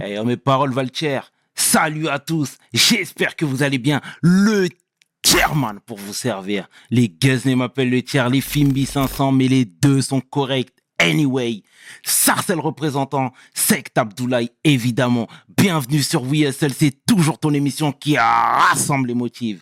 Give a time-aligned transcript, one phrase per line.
[0.00, 0.90] Eh, mes paroles valent.
[1.54, 2.56] Salut à tous.
[2.72, 4.00] J'espère que vous allez bien.
[4.22, 4.68] Le
[5.26, 6.68] chairman pour vous servir.
[6.90, 10.72] Les Guzney m'appellent le tiers, les Fimbi 500, mais les deux sont corrects.
[11.00, 11.62] Anyway,
[12.04, 15.28] Sarcel représentant, Sect Abdoulaye évidemment.
[15.56, 19.60] Bienvenue sur WeSL, c'est toujours ton émission qui rassemble les motifs.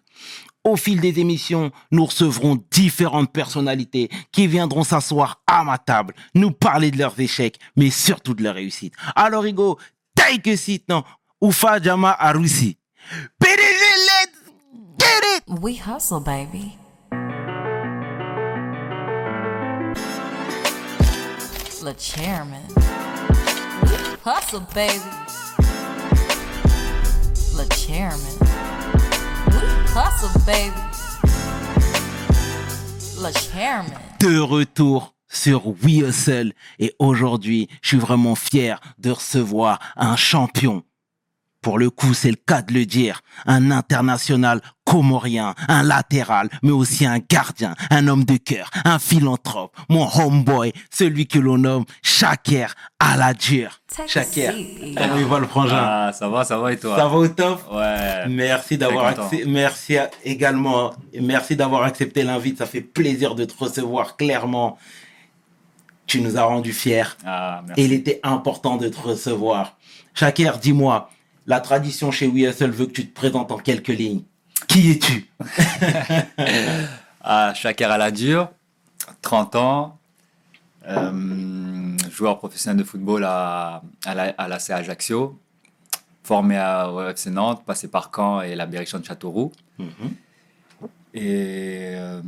[0.64, 6.50] Au fil des émissions, nous recevrons différentes personnalités qui viendront s'asseoir à ma table, nous
[6.50, 8.94] parler de leurs échecs, mais surtout de leurs réussites.
[9.14, 9.78] Alors, Hugo,
[10.16, 11.04] take a seat, non?
[11.40, 12.76] Oufa Jama Arusi.
[13.40, 14.38] PDG, let's
[14.98, 15.42] get it!
[15.60, 16.78] We hustle, baby.
[21.84, 22.64] The chairman.
[24.24, 24.98] Hustle, baby.
[27.54, 28.36] The chairman.
[29.94, 30.82] Hustle, baby.
[33.22, 34.00] Le chairman.
[34.18, 40.82] de retour sur We Hustle et aujourd'hui, je suis vraiment fier de recevoir un champion.
[41.62, 46.70] Pour le coup, c'est le cas de le dire, un international comorien, un latéral, mais
[46.70, 51.84] aussi un gardien, un homme de cœur, un philanthrope, mon homeboy, celui que l'on nomme
[52.02, 53.80] Shaker Aladir.
[53.88, 54.54] Take a Shaker,
[54.96, 56.94] comment il va le frangin Ah, ça va, ça va et toi?
[56.96, 57.60] Ça va au top?
[57.72, 58.28] Ouais.
[58.28, 59.28] Merci d'avoir content.
[59.28, 62.58] accep- merci à- également merci d'avoir accepté l'invite.
[62.58, 64.78] Ça fait plaisir de te recevoir clairement.
[66.06, 67.80] Tu nous as rendu fiers Ah, merci.
[67.80, 69.76] et il était important de te recevoir.
[70.14, 71.10] Shaker, dis-moi,
[71.46, 74.22] la tradition chez WeHustle veut que tu te présentes en quelques lignes.
[74.68, 75.30] Qui es-tu?
[77.28, 78.50] Ah, Shaker à la dure,
[79.22, 79.98] 30 ans,
[80.86, 84.44] euh, joueur professionnel de football à, à la, à
[84.76, 85.36] Ajaccio,
[86.22, 89.50] formé à, FC Nantes, passé par Caen et la Berrichon de Châteauroux.
[91.14, 92.20] Et euh,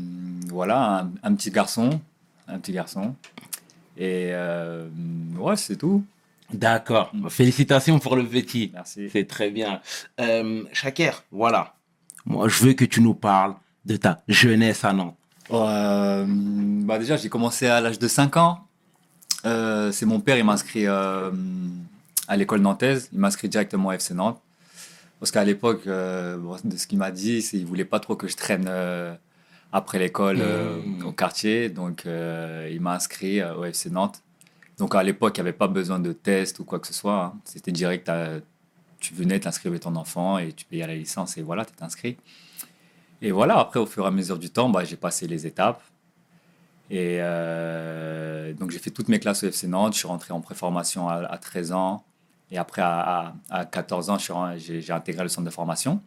[0.49, 2.01] voilà, un, un petit garçon,
[2.49, 3.15] un petit garçon.
[3.99, 4.89] Et euh,
[5.37, 6.05] ouais, c'est tout.
[6.53, 7.13] D'accord.
[7.29, 8.71] Félicitations pour le petit.
[8.73, 9.11] Merci.
[9.13, 9.81] C'est très bien.
[10.21, 11.75] Euh, Shaker, voilà.
[12.25, 13.55] Moi, je veux que tu nous parles
[13.85, 15.17] de ta jeunesse à Nantes.
[15.51, 18.61] Euh, bah déjà, j'ai commencé à l'âge de 5 ans.
[19.47, 21.31] Euh, c'est mon père, il m'a inscrit euh,
[22.29, 23.09] à l'école nantaise.
[23.13, 24.41] Il m'a inscrit directement au FC Nantes.
[25.21, 28.29] Parce qu'à l'époque, bon, de ce qu'il m'a dit, c'est qu'il voulait pas trop que
[28.29, 28.71] je traîne
[29.73, 30.98] après l'école Mmh.
[31.13, 31.69] Quartier.
[31.69, 34.23] Donc, euh, il m'a inscrit euh, au FC Nantes.
[34.79, 37.25] Donc, à l'époque, il n'y avait pas besoin de test ou quoi que ce soit.
[37.25, 37.35] hein.
[37.45, 38.11] C'était direct,
[39.01, 42.17] tu venais, t'inscrivais ton enfant et tu payais la licence et voilà, tu t'es inscrit.
[43.23, 45.83] Et voilà, après, au fur et à mesure du temps, bah, j'ai passé les étapes.
[46.91, 49.95] Et euh, donc, j'ai fait toutes mes classes au FC Nantes.
[49.95, 52.05] Je suis rentré en préformation à, à 13 ans.
[52.51, 54.17] Et après, à, à- à 14 ans,
[54.57, 56.01] j'ai intégré le centre de formation.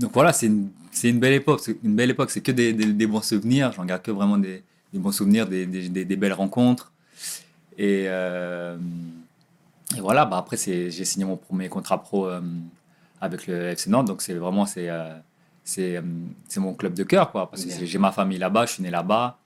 [0.00, 0.70] Donc voilà, c'est une,
[1.04, 1.60] une belle époque.
[1.62, 2.30] C'est une belle époque.
[2.30, 3.72] C'est que des, des- des bons souvenirs.
[3.72, 5.64] J'en garde que vraiment des, des bons souvenirs, des,
[6.16, 6.92] belles rencontres.
[7.78, 8.76] Et, euh,
[9.96, 12.40] et voilà, bah après, j'ai signé mon premier contrat pro euh,
[13.20, 14.06] avec le FC Nantes.
[14.08, 15.14] Donc c'est vraiment c'est, euh,
[15.64, 16.02] c'est,
[16.56, 17.30] mon club de cœur.
[17.30, 19.38] Quoi, parce que j'ai ma famille là-bas, je suis né là-bas.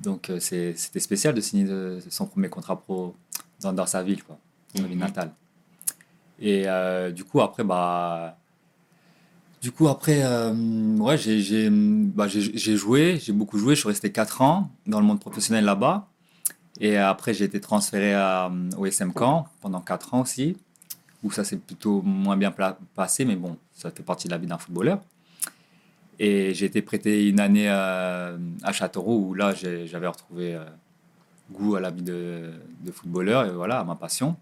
[0.00, 3.14] Donc c'était spécial de signer de- son premier contrat pro
[3.60, 4.38] dans, dans sa ville, quoi,
[4.74, 5.02] dans sa ville Mhm.
[5.04, 5.30] natale.
[6.40, 6.64] Et
[7.12, 8.37] du coup, après, bah.
[9.60, 10.52] Du coup, après, euh,
[10.98, 11.16] ouais,
[12.14, 13.74] bah, j'ai, joué, j'ai beaucoup joué.
[13.74, 16.08] Je suis resté 4 ans dans le monde professionnel là-bas.
[16.80, 20.56] Et après, j'ai été transféré à, au SM Caen pendant 4 ans aussi,
[21.24, 22.54] où ça s'est plutôt moins bien
[22.94, 25.00] passé, mais bon, ça fait partie de la vie d'un footballeur.
[26.20, 30.64] Et j'ai été prêté une année euh, à Châteauroux, où là, j'avais retrouvé euh,
[31.50, 32.52] goût à la vie de,
[32.92, 34.36] footballeur et voilà, à ma passion.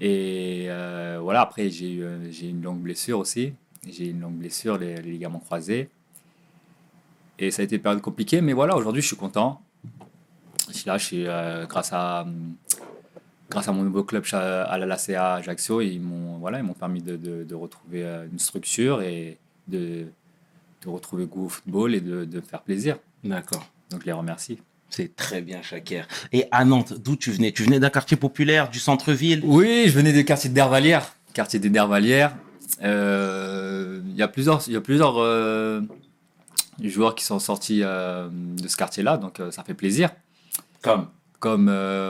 [0.00, 3.54] Et euh, voilà, après, j'ai eu, euh, j'ai eu une longue blessure aussi.
[3.88, 5.88] J'ai eu une longue blessure, les, les ligaments croisés.
[7.38, 9.60] Et ça a été une période compliquée, mais voilà, aujourd'hui, je suis content.
[10.68, 12.26] Je suis là, je suis, euh, grâce, à,
[13.50, 17.02] grâce à mon nouveau club à la LACA Ajaccio, ils m'ont voilà, ils m'ont permis
[17.02, 20.06] de, de- de retrouver euh, une structure et de,
[20.82, 22.98] de retrouver goût au football et de, faire plaisir.
[23.24, 23.66] D'accord.
[23.90, 24.58] Donc, je les remercie.
[24.88, 26.06] C'est très bien, Shaker.
[26.32, 27.50] Et à Nantes, d'où tu venais?
[27.52, 29.40] Tu venais d'un quartier populaire, du centre-ville?
[29.44, 31.14] Oui, je venais du quartier de Dervalières.
[31.32, 32.36] Quartier des Dervalières.
[32.82, 35.80] Euh, Il y a plusieurs, y a plusieurs euh,
[36.82, 40.10] joueurs qui sont sortis euh, de ce quartier-là, donc ça fait plaisir.
[40.82, 41.08] Comme?
[41.38, 41.66] Comme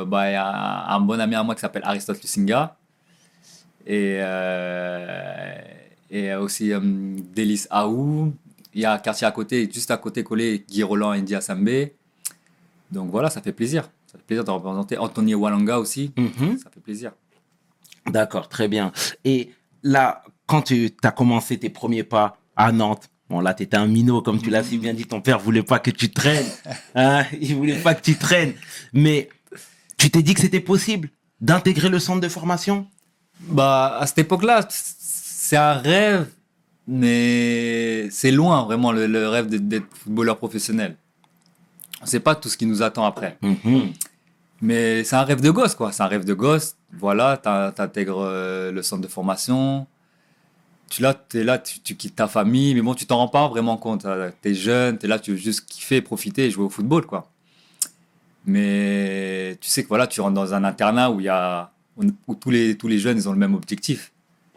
[0.06, 2.76] bah, y a un bon ami à moi qui s'appelle Aristote Lusinga.
[3.86, 4.20] Et,
[6.10, 6.80] et aussi euh,
[7.34, 8.32] Délice Aou.
[8.72, 11.40] Il y a un quartier à côté, juste à côté collé, Guy Roland et India
[11.40, 11.94] Sambé.
[12.90, 13.90] Donc voilà, ça fait plaisir.
[14.06, 16.12] Ça fait plaisir de représenter Anthony Walanga aussi.
[16.16, 16.58] Mhm.
[16.58, 17.12] Ça fait plaisir.
[18.06, 18.92] D'accord, très bien.
[19.24, 19.52] Et
[19.82, 23.86] là, quand tu as commencé tes premiers pas à Nantes, bon là, tu étais un
[23.86, 26.46] minot, comme tu l'as si bien dit, ton père voulait pas que tu traînes.
[26.94, 28.54] Hein il voulait pas que tu traînes.
[28.92, 29.28] Mais
[29.98, 31.08] tu t'es dit que c'était possible
[31.40, 32.86] d'intégrer le centre de formation?
[33.40, 36.28] Bah, à cette époque-là, c'est un rêve,
[36.86, 40.96] mais c'est loin vraiment le, le rêve d'être footballeur professionnel.
[42.02, 43.38] On sait pas tout ce qui nous attend après.
[43.42, 43.92] Mhm.
[44.62, 45.90] Mais c'est un rêve de gosse, quoi.
[45.92, 46.76] C'est un rêve de gosse.
[46.98, 49.86] Voilà, t'in- t'intègres euh, le centre de formation.
[50.94, 53.48] Tu là, es là, tu, tu quittes ta famille, mais bon, tu t'en rends pas
[53.48, 54.06] vraiment compte.
[54.42, 57.04] Tu es jeune, tu es là, tu veux juste kiffer, profiter et jouer au football,
[57.04, 57.28] quoi.
[58.46, 62.34] Mais tu sais que voilà, tu rentres dans un internat où il y a où
[62.36, 64.12] tous les tous les jeunes ils ont le même objectif.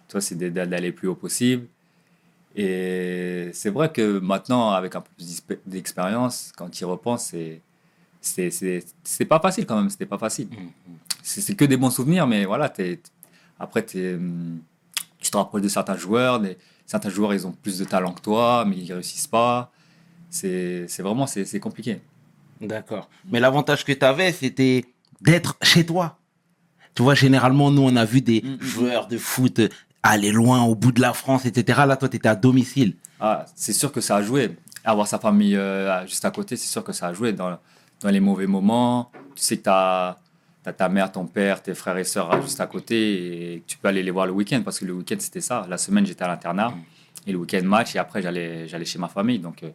[0.09, 1.65] Toi, c'est d'a- d'aller le plus haut possible.
[2.55, 7.33] Et c'est vrai que maintenant, avec un peu plus d'expé- d'expérience, quand tu y repenses,
[8.21, 9.89] c'est pas facile quand même.
[9.89, 10.49] C'était pas facile
[11.23, 13.01] c'est c'est que des bons souvenirs, mais voilà, t'es-
[13.59, 14.59] après, t'es, hum,
[15.27, 16.39] tu te rapproches de certains joueurs.
[16.39, 19.71] Des, certains joueurs, ils ont plus de talent que toi, mais ils réussissent pas.
[20.29, 22.01] C'est vraiment c'est compliqué.
[22.61, 23.09] D'accord.
[23.31, 24.85] Mais l'avantage que tu avais, c'était
[25.21, 26.17] d'être chez toi.
[26.95, 29.61] Tu vois, généralement, nous, on a vu des Mm, mm, joueurs de foot
[30.01, 31.81] aller loin au bout de la France, etc.
[31.85, 32.95] Là, toi, tu étais à domicile.
[33.19, 34.55] Ah, c'est sûr que ça a joué.
[34.83, 37.57] Avoir sa famille euh, juste à côté, c'est sûr que ça a joué dans,
[37.99, 39.11] dans les mauvais moments.
[39.35, 40.17] Tu sais que tu as,
[40.73, 44.03] ta mère, ton père, tes frères et sœurs juste à côté et tu peux aller
[44.03, 45.65] les voir le week-end parce que le week-end, c'était ça.
[45.69, 46.73] La semaine, j'étais à l'internat
[47.25, 49.39] et le week-end, match et après, j'allais j'allais chez ma famille.
[49.39, 49.69] Donc, euh,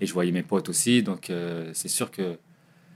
[0.00, 1.02] et je voyais mes potes aussi.
[1.02, 2.38] Donc, euh, c'est sûr que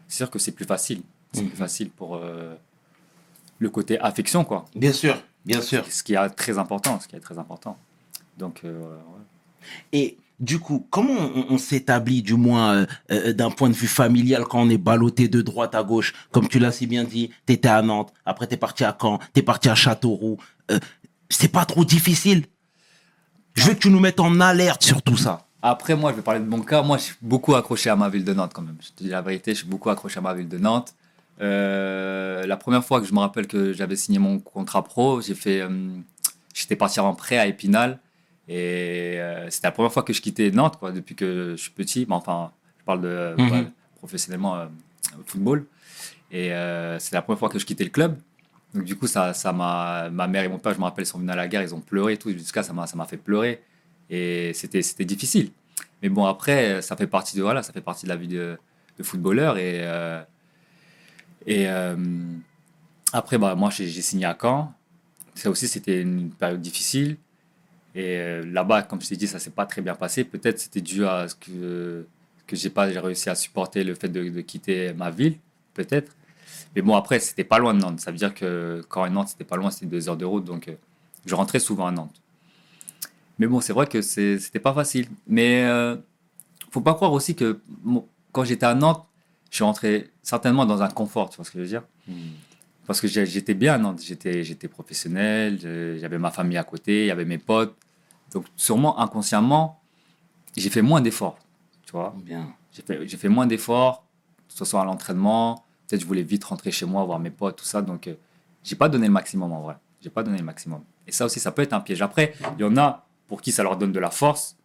[0.08, 1.02] c'est sûr que c'est plus facile.
[1.32, 1.48] C'est Mhm.
[1.48, 2.54] plus facile pour euh,
[3.58, 4.64] le côté affection, quoi.
[4.74, 5.84] Bien sûr, bien sûr.
[5.90, 7.00] Ce qui est très important.
[7.00, 7.76] Ce qui est très important.
[8.38, 8.70] Donc, ouais.
[9.92, 14.44] Et du coup, comment on, s'établit, du moins euh, euh, d'un point de vue familial,
[14.44, 16.14] quand on est ballotté de droite à gauche?
[16.30, 18.96] Comme tu l'as si bien dit, tu étais à Nantes, après tu es parti à
[19.00, 20.38] Caen, tu es parti à Châteauroux.
[20.70, 20.78] Euh,
[21.28, 22.44] c'est pas trop difficile
[23.54, 25.46] Je veux que tu nous mettes en alerte sur tout ça.
[25.62, 26.82] Après, moi, je vais parler de mon cas.
[26.82, 28.76] Moi, je suis beaucoup accroché à ma ville de Nantes quand même.
[28.80, 30.94] Je te dis la vérité, je suis beaucoup accroché à ma ville de Nantes.
[31.40, 36.76] Euh, la première fois que je me rappelle que j'avais signé mon contrat pro, j'étais
[36.76, 37.98] parti en prêt à Épinal.
[38.48, 41.70] Et euh, c'était la première fois que je quittais Nantes, quoi, depuis que je suis
[41.70, 42.04] petit.
[42.08, 43.70] Mais enfin, je parle de Mhm.
[43.98, 44.66] professionnellement euh,
[45.26, 45.64] football.
[46.30, 48.18] Et euh, c'est la première fois que je quittais le club.
[48.74, 51.08] Donc du coup, ça, ça m'a, ma mère et mon père, je me rappelle, ils
[51.08, 52.30] sont venus à la guerre, ils ont pleuré et tout.
[52.30, 53.62] Jusqu'à ça m'a, ça m'a fait pleurer.
[54.10, 55.50] Et c'était, c'était difficile.
[56.02, 58.58] Mais bon, après, ça fait partie de voilà, ça fait partie de la vie de,
[58.98, 59.56] de footballeur.
[59.58, 60.22] Et euh,
[61.46, 61.66] et
[63.12, 64.72] après, bah, moi, j'ai signé à Caen.
[65.34, 67.16] Ça aussi, c'était une période difficile.
[67.94, 70.24] Et euh, là-bas, comme je t'ai dit, ça s'est pas très bien passé.
[70.24, 72.06] Peut-être c'était dû à ce que
[72.46, 75.38] que j'ai pas réussi à supporter le fait de, de quitter ma ville,
[75.72, 76.12] peut-être.
[76.76, 78.00] Mais bon, après, c'était pas loin de Nantes.
[78.00, 80.44] Ça veut dire que quand à Nantes, c'était pas loin, c'était deux heures de route.
[80.44, 80.74] Donc, euh,
[81.24, 82.20] je rentrais souvent à Nantes.
[83.38, 85.08] Mais bon, c'est vrai que c'était pas facile.
[85.26, 85.96] Mais euh,
[86.70, 87.60] faut pas croire aussi que
[88.32, 89.06] quand j'étais à Nantes,
[89.50, 91.84] je suis rentré certainement dans un confort, tu vois ce que je veux dire?
[92.86, 95.58] Parce que j'étais bien à Nantes, j'étais professionnel,
[96.00, 97.76] j'avais ma famille à côté, il y avait mes potes.
[98.34, 99.80] Donc sûrement inconsciemment,
[100.56, 101.38] j'ai fait moins d'efforts,
[101.86, 102.52] tu vois Bien.
[102.72, 104.04] j'ai fait, j'ai fait moins d'efforts,
[104.48, 105.64] que ce soit à l'entraînement.
[105.86, 107.80] Peut-être je voulais vite rentrer chez moi, voir mes potes, tout ça.
[107.80, 108.14] Donc, euh,
[108.62, 109.76] j'ai pas donné le maximum en vrai.
[110.00, 110.82] J'ai pas donné le maximum.
[111.06, 112.02] Et ça aussi, ça peut être un piège.
[112.02, 114.56] Après, il y en a pour qui ça leur donne de la force.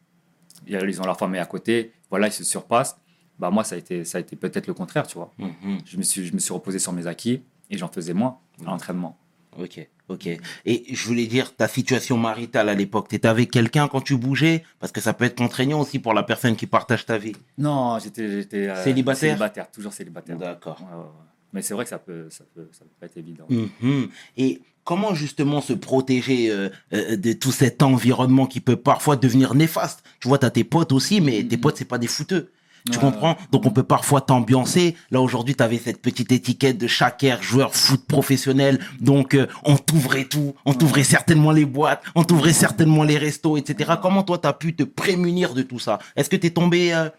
[0.67, 1.93] Ils ont leur famille à côté.
[2.09, 2.97] Voilà, ils se surpassent.
[3.37, 5.31] Bah, moi, ça a été, ça a été peut-être le contraire, tu vois.
[5.37, 5.79] Mhm.
[5.85, 8.69] Je me suis, je me suis reposé sur mes acquis et j'en faisais moins à
[8.69, 9.17] l'entraînement.
[9.57, 10.27] Ok, ok.
[10.65, 14.63] Et je voulais dire, ta situation maritale à l'époque, t'étais avec quelqu'un quand tu bougeais?
[14.79, 17.33] Parce que ça peut être contraignant aussi pour la personne qui partage ta vie.
[17.57, 19.19] Non, j'étais, j'étais euh, Célibataire?
[19.31, 20.37] Célibataire, toujours célibataire.
[20.37, 20.79] D'accord.
[20.81, 21.09] Ouais, ouais, ouais.
[21.51, 23.45] Mais c'est vrai que ça peut, ça peut, ça peut pas être évident.
[23.49, 24.09] Mhm.
[24.37, 29.55] Et comment justement se protéger euh, euh, de tout cet environnement qui peut parfois devenir
[29.55, 30.03] néfaste?
[30.19, 31.61] Tu vois, t'as tes potes aussi, mais tes Mhm.
[31.61, 32.51] potes, c'est pas des fouteux.
[32.85, 33.37] Tu Ouais, comprends?
[33.51, 34.95] Donc on peut parfois t'ambiancer.
[35.11, 38.79] Là aujourd'hui, tu avais cette petite étiquette de chaker, joueur foot professionnel.
[38.99, 43.57] Donc euh, on t'ouvrait tout, on t'ouvrait certainement les boîtes, on t'ouvrait certainement les restos,
[43.57, 43.93] etc.
[44.01, 45.99] Comment toi, tu as pu te prémunir de tout ça?
[46.15, 47.09] Est-ce que tu es tombé euh,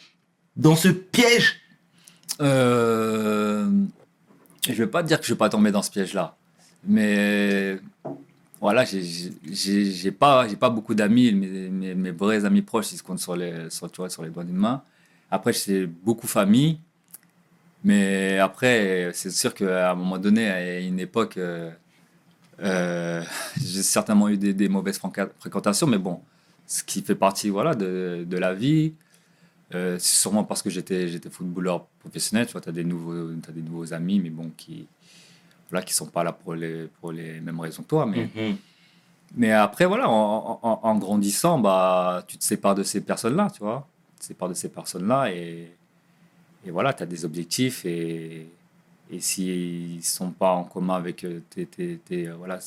[0.56, 1.56] dans ce piège?
[2.40, 3.68] Euh,
[4.66, 6.36] je vais pas te dire que je vais pas tomber dans ce piège-là,
[6.86, 7.78] mais
[8.60, 13.02] voilà, j'ai- pas j'ai pas beaucoup d'amis, mes, mes, mes vrais amis proches ils se
[13.02, 14.82] comptent sur les sur, tu vois, sur les doigts d'une main.
[15.30, 16.80] Après c'est beaucoup famille,
[17.84, 21.70] mais après c'est sûr qu'à un moment donné à une époque euh,
[22.62, 23.22] euh,
[23.64, 26.20] j'ai certainement eu des, des mauvaises fréquenta- fréquentations, mais bon,
[26.66, 28.94] ce qui fait partie voilà de, de la vie.
[29.74, 33.32] Euh, c'est sûrement parce que j'étais j'étais footballeur professionnel, tu vois, tu as des nouveaux
[33.40, 34.86] t'as des nouveaux amis mais bon qui
[35.70, 38.56] voilà qui sont pas là pour les pour les mêmes raisons que toi mais Mhm.
[39.36, 43.60] mais après voilà en, en- en grandissant bah tu te sépares de ces personnes-là, tu
[43.60, 43.86] vois.
[44.20, 45.72] Sépares de ces personnes-là et
[46.66, 48.46] et voilà, tu as des objectifs et
[49.12, 52.60] Et s'ils ne sont pas en commun avec euh, tes, tes, tes, euh, voilà,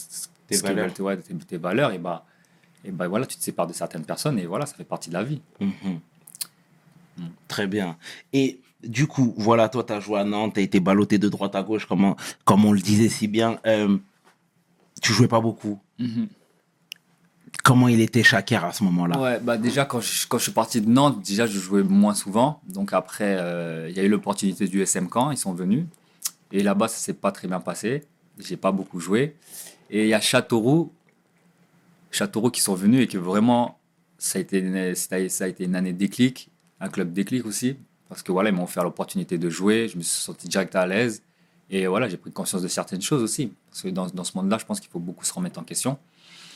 [0.47, 0.93] Tes valeurs.
[0.93, 2.25] tes- ouais, tes, tes valeurs, et bah,
[2.83, 5.13] et bah voilà, tu te sépares de certaines personnes et voilà, ça fait partie de
[5.13, 5.39] la vie.
[5.61, 5.99] Mhm.
[7.17, 7.21] Mm.
[7.47, 7.95] Très bien.
[8.33, 11.29] Et du coup, voilà, toi, tu as joué à Nantes, tu as été ballotté de
[11.29, 13.57] droite à gauche, comme on, comme on le disait si bien.
[13.65, 13.97] Euh,
[15.01, 15.79] tu jouais pas beaucoup.
[17.63, 20.51] Comment il était Shaker à ce moment-là Ouais, bah déjà quand je, quand je suis
[20.51, 22.61] parti de Nantes, déjà je jouais moins souvent.
[22.67, 25.85] Donc après, euh, il y a eu l'opportunité du SM Caen, ils sont venus.
[26.51, 28.03] Et là-bas, ça s'est pas très bien passé.
[28.39, 29.35] J'ai pas beaucoup joué.
[29.89, 30.91] Et il y a Châteauroux,
[32.11, 33.79] Châteauroux qui sont venus et que vraiment,
[34.17, 37.45] ça a été une, ça a- ça a été une année déclic, un club déclic
[37.45, 37.77] aussi.
[38.09, 40.85] Parce que voilà, ils m'ont offert l'opportunité de jouer, je me suis senti direct à
[40.85, 41.23] l'aise.
[41.69, 43.51] Et voilà, j'ai pris conscience de certaines choses aussi.
[43.69, 45.97] Parce que dans, dans ce monde-là, je pense qu'il faut beaucoup se remettre en question.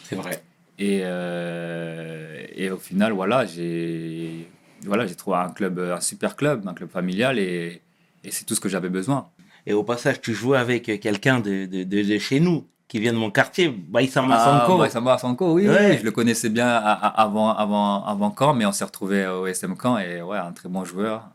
[0.04, 0.44] C'est vrai.
[0.80, 4.48] Et, euh, et au final, voilà, j'ai
[4.84, 7.82] voilà, trouvé un club, un super club, un club familial, et,
[8.24, 9.28] et c'est tout ce que j'avais besoin.
[9.66, 13.12] Et au passage, tu jouais avec quelqu'un de, de, de- de chez nous, qui vient
[13.12, 14.88] de mon quartier, Baïsama Ah, Sanko.
[14.88, 15.90] Samba Sanko, oui, Ouais.
[15.92, 19.76] oui, je le connaissais bien avant, avant, avant Caen, mais on s'est retrouvé au SM
[19.82, 21.28] Caen, et ouais, un très bon joueur,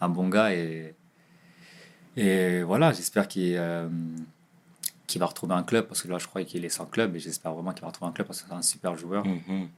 [0.00, 0.94] un, un bon gars, et,
[2.16, 3.88] et voilà, j'espère qu'il euh,
[5.10, 7.18] qu'il va retrouver un club, parce que là, je crois qu'il est sans club, et
[7.20, 9.68] j'espère vraiment qu'il va retrouver un club, parce que c'est un super joueur, Mhm.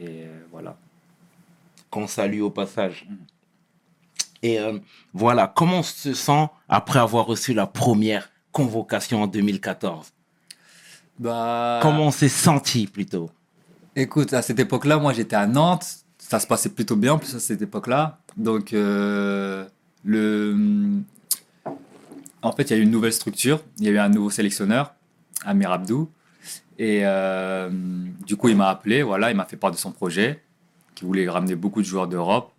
[0.00, 0.76] et euh, voilà.
[1.90, 3.06] Qu'on salue au passage.
[3.08, 3.14] Mm.
[4.44, 4.78] Et euh,
[5.12, 10.12] voilà, comment on se sent après avoir reçu la première convocation en 2014
[11.18, 11.78] Bah...
[11.82, 13.30] Comment on s'est senti plutôt?
[13.94, 15.86] Écoute, à cette époque-là, moi j'étais à Nantes,
[16.18, 18.18] ça se passait plutôt bien en plus à cette époque-là.
[18.36, 19.66] Donc, euh,
[20.02, 20.56] le...
[22.42, 24.30] en fait, il y a eu une nouvelle structure, il y a eu un nouveau
[24.30, 24.94] sélectionneur,
[25.44, 26.10] Amir Abdou.
[26.78, 27.70] Et euh,
[28.26, 30.42] du coup, il m'a appelé, voilà, il m'a fait part de son projet,
[30.94, 32.52] qui voulait ramener beaucoup de joueurs d'Europe.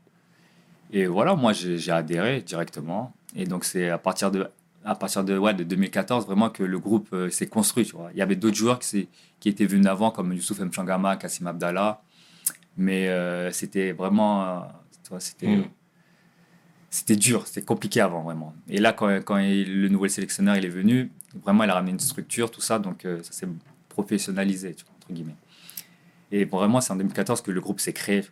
[0.91, 3.13] Et voilà, moi j'ai adhéré directement.
[3.35, 4.47] Et donc, c'est à partir de,
[4.85, 7.91] à partir de, ouais, de 2014 vraiment que le groupe euh, s'est construit.
[8.13, 9.09] Il y avait d'autres joueurs qui,
[9.45, 12.01] étaient venus avant, comme Youssouf Mchangama, Kassim Abdallah.
[12.77, 14.67] Mais euh, c'était vraiment.
[15.19, 15.47] c'était.
[15.47, 15.65] Mm.
[16.93, 18.53] C'était dur, c'était compliqué avant, vraiment.
[18.69, 21.09] Et là, quand, quand il- le nouvel sélectionneur il est venu,
[21.43, 23.47] vraiment, il a ramené une structure, tout ça, donc euh, ça s'est
[23.89, 25.35] professionnalisé, tu vois, entre guillemets.
[26.31, 28.29] Et vraiment, c'est en 2014 que le groupe s'est créé, tu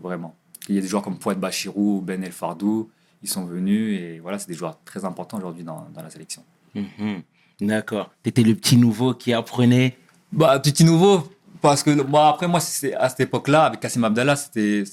[0.00, 0.34] vois, vraiment.
[0.68, 2.90] Il y a des joueurs comme Pouet Bachirou, Ben El Fardou,
[3.22, 6.42] ils sont venus, et voilà, c'est des joueurs très importants aujourd'hui dans, dans la sélection.
[6.74, 7.22] Mhm.
[7.60, 8.10] D'accord.
[8.24, 9.96] T'étais le petit nouveau qui apprenait?
[10.32, 11.28] Bah, petit nouveau,
[11.60, 12.60] parce que bon, après, moi,
[12.98, 14.84] à cette époque-là, avec Kassim Abdallah, c'était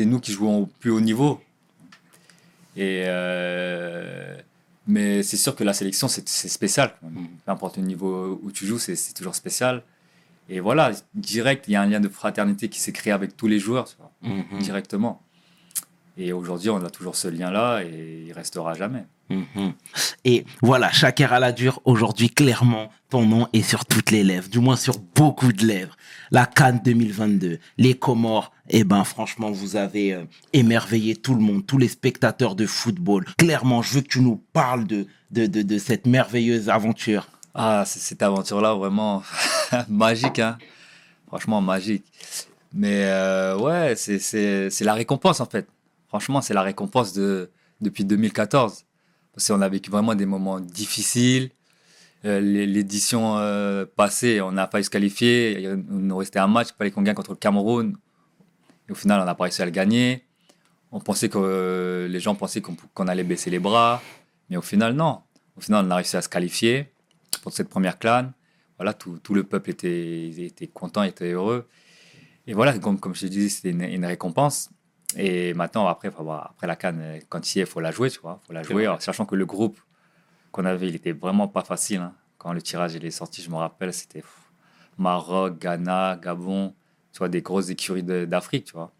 [0.00, 1.40] nous qui jouions au plus haut niveau.
[2.76, 4.36] Et euh,
[4.86, 6.94] mais c'est sûr que la sélection, c'est spécial.
[7.02, 7.26] même.
[7.44, 9.82] Peu importe le niveau où tu joues, c'est toujours spécial.
[10.48, 13.46] Et voilà, direct, il y a un lien de fraternité qui s'est créé avec tous
[13.46, 14.58] les joueurs, tu vois, Mhm.
[14.60, 15.22] directement.
[16.16, 19.04] Et aujourd'hui, on a toujours ce lien-là et il restera jamais.
[20.24, 24.76] Et voilà, Shaker Aladur, aujourd'hui, clairement, ton nom est sur toutes les lèvres, du moins
[24.76, 25.96] sur beaucoup de lèvres.
[26.30, 31.66] La Cannes 2022, les Comores, eh ben, franchement, vous avez euh, émerveillé tout le monde,
[31.66, 33.24] tous les spectateurs de football.
[33.38, 37.26] Clairement, je veux que tu nous parles de, de, de, cette merveilleuse aventure.
[37.54, 39.22] Ah, c'est- cette aventure-là, vraiment
[39.88, 40.56] magique, hein.
[41.26, 42.04] Franchement, magique.
[42.72, 45.66] Mais euh, ouais, c'est la récompense, en fait.
[46.08, 48.84] Franchement, c'est la récompense de, depuis 2014.
[49.46, 51.50] Qu'on a vécu vraiment des moments difficiles.
[52.24, 55.60] Euh, l'é- L'édition euh, passée, on pas eu se qualifier.
[55.60, 57.96] Il nous restait un match, il fallait qu'on contre le Cameroun.
[58.88, 60.24] Et au final, on n'a pas réussi à le gagner.
[60.92, 64.02] On pensait que euh, les gens pensaient qu'on allait baisser les bras.
[64.48, 65.20] Mais au final, non.
[65.56, 66.92] Au final, on a réussi à se qualifier
[67.42, 68.32] pour cette première clan.
[68.76, 70.32] Voilà, tout, le peuple était,
[70.74, 71.68] content, était heureux.
[72.46, 74.70] Et voilà, comme, je te disais, c'était une récompense.
[75.16, 77.90] Et maintenant, après, faut voir, après la canne, quand il y est, il faut la
[77.90, 78.40] jouer, tu vois.
[78.46, 78.84] faut la jouer.
[78.86, 79.78] Alors, sachant que le groupe
[80.52, 81.98] qu'on avait, il était vraiment pas facile.
[82.00, 82.14] hein.
[82.38, 84.22] Quand le tirage il est sorti, je me rappelle, c'était
[84.98, 86.74] Maroc, Ghana, Gabon,
[87.12, 88.92] tu vois, des grosses écuries d'Afrique, tu vois.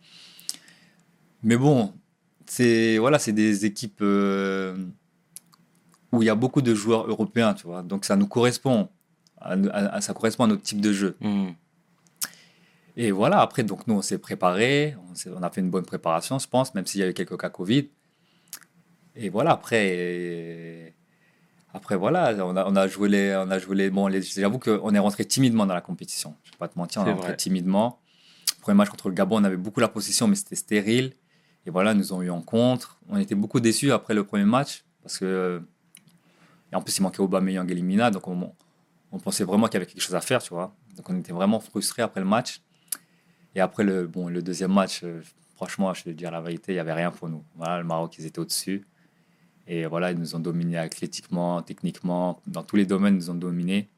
[1.42, 1.92] Mais bon,
[2.46, 4.76] c'est voilà, c'est des équipes euh,
[6.12, 7.82] où il y a beaucoup de joueurs européens, tu vois.
[7.82, 8.88] Donc ça nous correspond,
[9.40, 11.16] à- à- à- ça correspond à notre type de jeu.
[11.20, 11.54] Mhm.
[12.96, 16.46] Et voilà, après, donc nous, on s'est préparé, on, a fait une bonne préparation, je
[16.48, 17.88] pense, même s'il y a eu quelques cas Covid.
[19.16, 20.94] Et voilà, après,
[21.72, 24.58] après voilà, on a, on a joué les, on a joué les, bon, les, j'avoue
[24.58, 26.34] qu'on est rentré timidement dans la compétition.
[26.44, 27.36] Je vais pas te mentir, on C'est est rentré vrai.
[27.36, 28.00] timidement.
[28.60, 31.12] Premier match contre le Gabon, on avait beaucoup la possession, mais c'était stérile.
[31.66, 32.98] Et voilà, ils nous ont eu en contre.
[33.08, 35.62] On était beaucoup déçus après le premier match, parce que,
[36.72, 38.52] et en plus, il manquait Aubameyang et Limina, donc on,
[39.12, 40.74] on pensait vraiment qu'il y avait quelque chose à faire, tu vois.
[40.96, 42.60] Donc on était vraiment frustrés après le match.
[43.54, 45.20] Et après le, bon, le deuxième match, euh,
[45.56, 47.42] franchement, je vais te dire la vérité, il n'y avait rien pour nous.
[47.56, 48.86] Voilà, le Maroc, ils étaient au-dessus.
[49.66, 53.34] Et voilà, ils nous ont dominés athlétiquement, techniquement, dans tous les domaines, ils nous ont
[53.34, 53.88] dominés.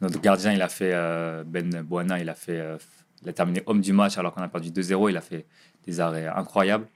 [0.00, 2.76] Notre gardien, il a fait, euh, Ben Boana, il a fait, euh,
[3.22, 5.08] il a terminé homme du match alors qu'on a perdu 2-0.
[5.10, 5.46] Il a fait
[5.86, 6.86] des arrêts incroyables.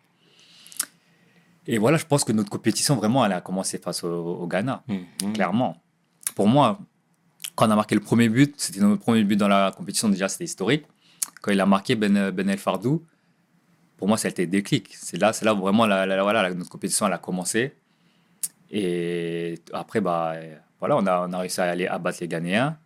[1.67, 4.83] Et voilà, je pense que notre compétition, vraiment, elle a commencé face au, au Ghana,
[4.89, 5.33] Mhm.
[5.33, 5.77] clairement.
[6.35, 6.79] Pour moi,
[7.55, 10.29] quand on a marqué le premier but, c'était notre premier but dans la compétition, déjà,
[10.29, 10.85] c'était historique.
[11.41, 13.05] Quand il a marqué Ben, ben El Fardou,
[13.97, 14.95] pour moi, ça a été déclic.
[14.95, 17.75] C'est là, là où vraiment la, voilà, notre compétition a commencé.
[18.71, 22.79] Et après, bah, euh, voilà, on a, on a réussi à aller abattre les Ghanéens.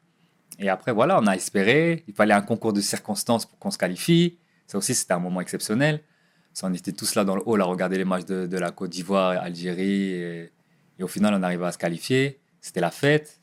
[0.58, 2.04] Et après, voilà, on a espéré.
[2.08, 4.38] Il fallait un concours de circonstances pour qu'on se qualifie.
[4.66, 6.02] Ça aussi, c'était un moment exceptionnel.
[6.52, 8.70] Ça, on était tous là dans le hall à regarder les matchs de, de la
[8.70, 10.10] Côte d'Ivoire, Algérie.
[10.12, 10.52] Et,
[10.98, 12.40] et au final, on arrivait à se qualifier.
[12.60, 13.40] C'était la fête.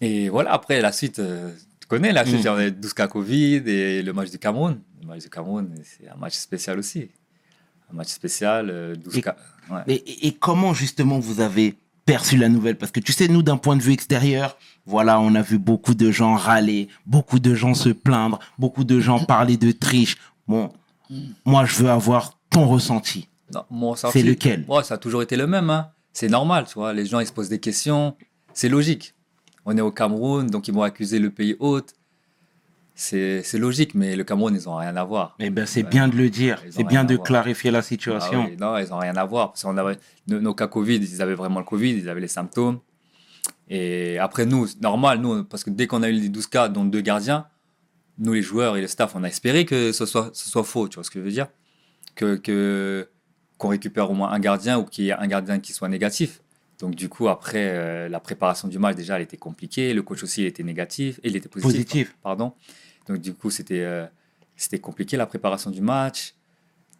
[0.00, 1.52] Et voilà, après, la suite, euh,
[1.96, 2.48] connais, la suite, Mm.
[2.48, 4.80] on a 12 cas Covid et le match du Cameroun.
[5.02, 7.10] Le match du Cameroun, c'est un match spécial aussi.
[7.92, 9.36] Un match spécial, euh, 12 Et- cas.
[9.70, 10.02] ouais.
[10.06, 11.74] Et, comment justement vous avez
[12.06, 12.76] perçu la nouvelle?
[12.76, 14.56] Parce que tu sais, nous, d'un point de vue extérieur,
[14.86, 18.98] voilà, on a vu beaucoup de gens râler, beaucoup de gens se plaindre, beaucoup de
[18.98, 20.16] gens parler de triche.
[20.48, 20.72] Bon,
[21.44, 23.28] moi, je veux avoir ton ressenti.
[24.10, 24.64] C'est lequel?
[24.82, 25.68] ça a toujours été le même.
[25.68, 25.90] hein.
[26.14, 26.92] C'est normal, tu vois.
[26.94, 28.16] Les gens, ils se posent des questions.
[28.54, 29.14] C'est logique.
[29.64, 31.94] On est au Cameroun, donc ils vont accuser le pays hôte.
[32.94, 35.34] C'est logique, mais le Cameroun, ils n'ont rien à voir.
[35.38, 35.88] Eh ben, c'est Ouais.
[35.90, 36.62] bien de le dire.
[36.70, 38.44] C'est bien de clarifier la Ah situation.
[38.50, 39.52] oui, non, ils n'ont rien à voir.
[39.52, 39.96] Parce qu'on avait,
[40.28, 42.80] nos, nos cas Covid, ils avaient vraiment le Covid, ils avaient les symptômes.
[43.68, 46.68] Et après, nous, c'est normal, nous, parce que dès qu'on a eu les 12 cas,
[46.68, 47.46] dont deux gardiens,
[48.18, 50.88] nous, les joueurs et le staff, on a espéré que ce soit, ce soit faux,
[50.88, 51.46] tu vois ce que je veux dire?
[52.14, 53.08] Que, que,
[53.56, 56.42] Qu'on récupère au moins un gardien ou qu'il y ait un gardien qui soit négatif.
[56.82, 59.94] Donc, du coup, après, euh, la préparation du match, déjà, elle était compliquée.
[59.94, 61.20] Le coach aussi, il était négatif.
[61.22, 61.72] Il était positif.
[61.72, 62.16] Positif.
[62.24, 62.54] Pardon.
[63.06, 64.04] Donc, du coup, c'était euh,
[64.56, 66.34] c'était compliqué la préparation du match.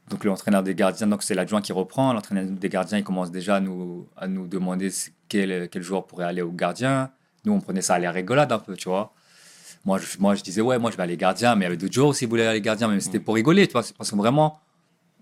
[0.09, 2.12] Donc, l'entraîneur des gardiens, donc c'est l'adjoint qui reprend.
[2.12, 4.89] L'entraîneur des gardiens, il commence déjà à nous, à nous demander
[5.29, 7.11] quel, quel joueur pourrait aller au gardien.
[7.45, 9.12] Nous, on prenait ça à la rigolade un peu, tu vois.
[9.85, 11.77] Moi je, moi, je disais, ouais, moi, je vais aller gardien, mais il y avait
[11.77, 13.83] d'autres joueurs aussi qui voulaient aller gardien, mais c'était pour rigoler, tu vois.
[13.99, 14.61] Parce que vraiment,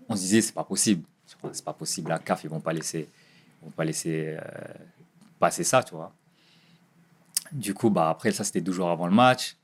[0.07, 1.03] on se disait, c'est pas possible.
[1.25, 2.09] C'est pas possible.
[2.09, 3.07] La CAF, ils vont pas laisser,
[3.61, 4.41] ils vont pas laisser euh,
[5.39, 6.13] passer ça, tu vois.
[7.51, 9.57] Du coup, bah, après, ça, c'était deux jours avant le match.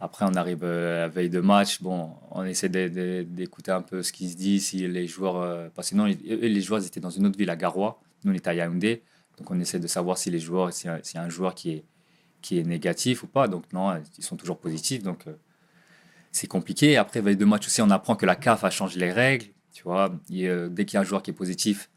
[0.00, 1.82] Après, on arrive euh, à la veille de match.
[1.82, 5.36] Bon, on essaie d'écouter un peu ce qui se dit, si les joueurs.
[5.36, 8.00] euh, parce que sinon, les, joueurs étaient dans une autre ville, à Garoua.
[8.24, 9.02] Nous, on était à Yaoundé.
[9.38, 11.84] Donc, on essaie de savoir si les joueurs, s'il y, a- un joueur qui est,
[12.40, 13.48] qui est négatif ou pas.
[13.48, 15.02] Donc, non, ils sont toujours positifs.
[15.02, 15.24] Donc,
[16.32, 16.96] c'est compliqué.
[16.96, 19.46] Après, veille de match aussi, on apprend que la CAF a changé les règles.
[19.72, 21.90] Tu vois, dès qu'il y a un joueur qui est positif,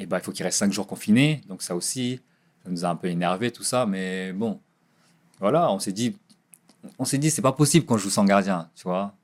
[0.00, 1.42] eh ben, il faut qu'il reste 5 jours confiné.
[1.48, 2.20] Donc, ça aussi,
[2.64, 3.86] ça nous a un peu énervé, tout ça.
[3.86, 4.60] Mais bon,
[5.38, 6.16] voilà, on s'est dit,
[6.98, 9.14] on s'est dit, c'est pas possible qu'on joue sans gardien, tu vois.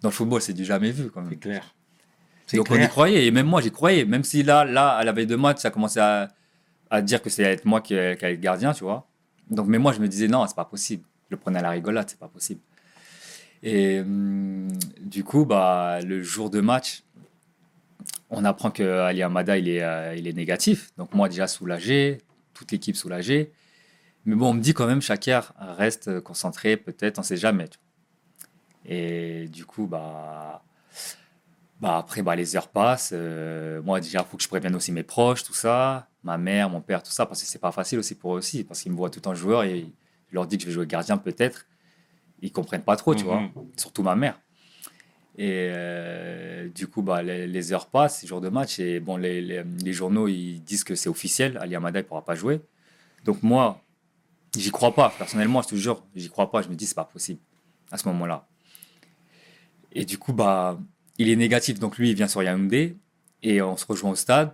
[0.00, 1.30] Dans le football, c'est du jamais vu, quand même.
[1.30, 1.74] C'est clair.
[2.52, 5.12] Donc on y croyait, et même moi j'y croyais, même si là, là, à la
[5.12, 6.28] veille de match, ça commençait à,
[6.90, 9.08] à dire que c'est être moi qui, qui allais être gardien, tu vois.
[9.50, 11.04] Donc, mais moi je me disais, non, c'est pas possible.
[11.30, 12.60] Je le prenais à la rigolade, c'est pas possible.
[13.62, 14.68] Et hum,
[15.00, 17.03] du coup, bah, le jour de match,
[18.36, 20.90] on apprend que Ali Amada il est, euh, il est négatif.
[20.96, 22.18] Donc moi déjà soulagé,
[22.54, 23.52] toute l'équipe soulagée.
[24.26, 27.68] Mais bon, on me dit quand même, Shakir, reste concentré, peut-être, on sait jamais.
[28.86, 30.62] Et du coup, bah,
[31.80, 33.10] bah après, bah, les heures passent.
[33.12, 36.08] euh, moi, déjà, il faut que je prévienne aussi mes proches, tout ça.
[36.22, 38.64] Ma mère, mon père, tout ça, parce que c'est pas facile aussi pour eux aussi,
[38.64, 39.86] parce qu'ils me voient tout en joueur et
[40.30, 41.66] je leur dis que je vais jouer gardien peut-être.
[42.40, 43.28] Ils comprennent pas trop, tu Mhm.
[43.30, 43.42] vois.
[43.76, 44.40] Surtout ma mère.
[45.36, 49.40] Et euh, du coup, bah, les, heures passent, les jours de match, et bon, les,
[49.40, 52.60] les- journaux, ils disent que c'est officiel, Ali Amada, il pourra pas jouer.
[53.24, 53.82] Donc moi,
[54.56, 55.12] j'y crois pas.
[55.18, 56.62] Personnellement, je te jure, j'y crois pas.
[56.62, 57.40] Je me dis, c'est pas possible
[57.90, 58.46] à ce moment-là.
[59.92, 60.78] Et du coup, bah,
[61.18, 61.78] il est négatif.
[61.80, 62.96] Donc lui, il vient sur Yaoundé
[63.42, 64.52] et on se rejoint au stade.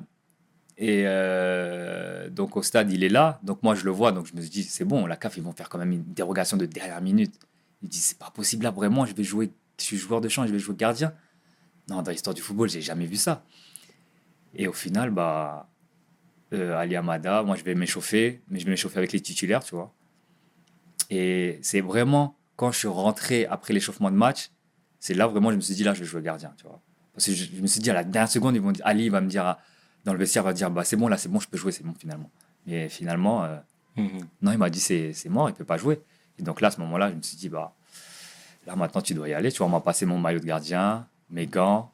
[0.78, 3.38] Et euh, donc au stade, il est là.
[3.42, 4.12] Donc moi, je le vois.
[4.12, 6.56] Donc je me dis, c'est bon, la CAF, ils vont faire quand même une dérogation
[6.56, 7.34] de dernière minute.
[7.82, 10.46] Il dit, c'est pas possible là, vraiment, je vais jouer, je suis joueur de champ,
[10.46, 11.12] je vais jouer gardien.
[11.88, 13.44] Non, dans l'histoire du football, j'ai jamais vu ça.
[14.54, 15.68] Et au final, bah,
[16.52, 19.74] euh, Ali Amada, moi, je vais m'échauffer, mais je vais m'échauffer avec les titulaires, tu
[19.74, 19.92] vois.
[21.10, 24.50] Et c'est vraiment quand je suis rentré après l'échauffement de match,
[24.98, 26.80] c'est là vraiment je me suis dit là je vais jouer gardien, tu vois.
[27.14, 29.08] Parce que je, je me suis dit à la dernière seconde ils vont dire Ali
[29.08, 29.56] va me dire
[30.04, 31.82] dans le vestiaire va dire bah c'est bon là c'est bon je peux jouer c'est
[31.84, 32.30] bon finalement.
[32.66, 33.56] Et finalement euh,
[33.96, 34.20] Mhm.
[34.42, 36.00] non il m'a dit c'est c'est mort il peut pas jouer.
[36.38, 37.74] Et donc là à ce moment-là je me suis dit bah
[38.70, 41.06] là maintenant tu dois y aller tu vois on m'a passé mon maillot de gardien
[41.28, 41.92] mes gants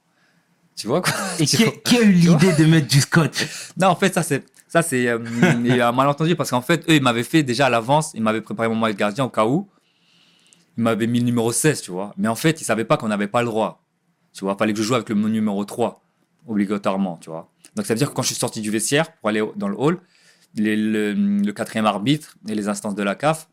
[0.75, 1.13] tu vois quoi?
[1.39, 3.47] Et qui, vois qui a eu l'idée de mettre du scotch?
[3.79, 5.19] Non, en fait, ça, c'est, ça, c'est, euh,
[5.65, 8.43] il un malentendu parce qu'en fait, eux, ils m'avaient fait déjà à l'avance, ils m'avaient
[8.43, 9.71] préparé mon maillot de gardien au cas où.
[10.77, 12.13] Ils m'avaient mis le numéro 16, tu vois.
[12.19, 13.83] Mais en fait, ils savaient pas qu'on n'avait pas le droit.
[14.35, 16.03] Tu vois, fallait que je joue avec le numéro 3,
[16.47, 17.51] obligatoirement, tu vois.
[17.75, 19.81] Donc ça veut dire que quand je suis sorti du vestiaire pour aller dans le
[19.81, 19.99] hall,
[20.57, 23.49] les- le, le quatrième arbitre et les instances de la CAF,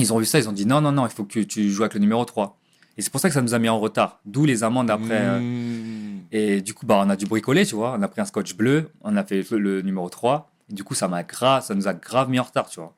[0.00, 1.82] ils ont vu ça, ils ont dit non, non, non, il faut que tu joues
[1.82, 2.56] avec le numéro 3.
[2.96, 4.20] Et c'est pour ça que ça nous a mis en retard.
[4.26, 5.20] D'où les amendes après.
[5.22, 6.20] euh, Mmh.
[6.32, 7.94] et du coup, bah, on a dû bricoler, tu vois.
[7.98, 10.50] On a pris un scotch bleu, on a fait le, numéro 3.
[10.70, 11.22] Et du coup, ça, m'a
[11.60, 12.94] ça nous a grave mis en retard, tu vois.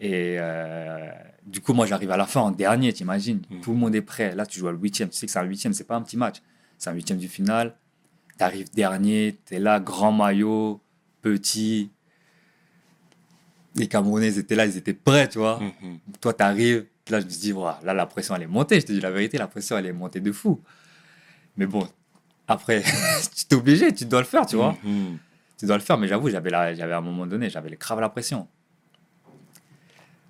[0.00, 1.10] Et euh,
[1.46, 3.42] du coup, moi, j'arrive à la fin en dernier, t'imagines.
[3.50, 3.60] Mm.
[3.60, 4.34] Tout le monde est prêt.
[4.34, 5.08] Là, tu joues à le huitième.
[5.08, 6.36] Tu sais que c'est un huitième, c'est pas un petit match.
[6.78, 7.74] C'est un huitième du final.
[8.38, 10.80] T'arrives dernier, t'es là, grand maillot,
[11.20, 11.90] petit.
[13.74, 15.98] Les Camerounais, ils étaient là, ils étaient prêts, tu vois Mhm.
[16.20, 18.80] toi, t'arrives, là, je me dis, Ouah, là, la pression, elle est montée.
[18.80, 20.60] Je te dis la vérité, la pression, elle est montée de fou.
[21.56, 21.86] Mais bon,
[22.48, 22.82] après,
[23.36, 24.76] tu t'es obligé, tu dois le faire, tu vois.
[24.84, 25.16] Mhm.
[25.58, 28.46] Tu dois le faire, mais j'avoue, j'avais, à un moment donné, j'avais grave la pression.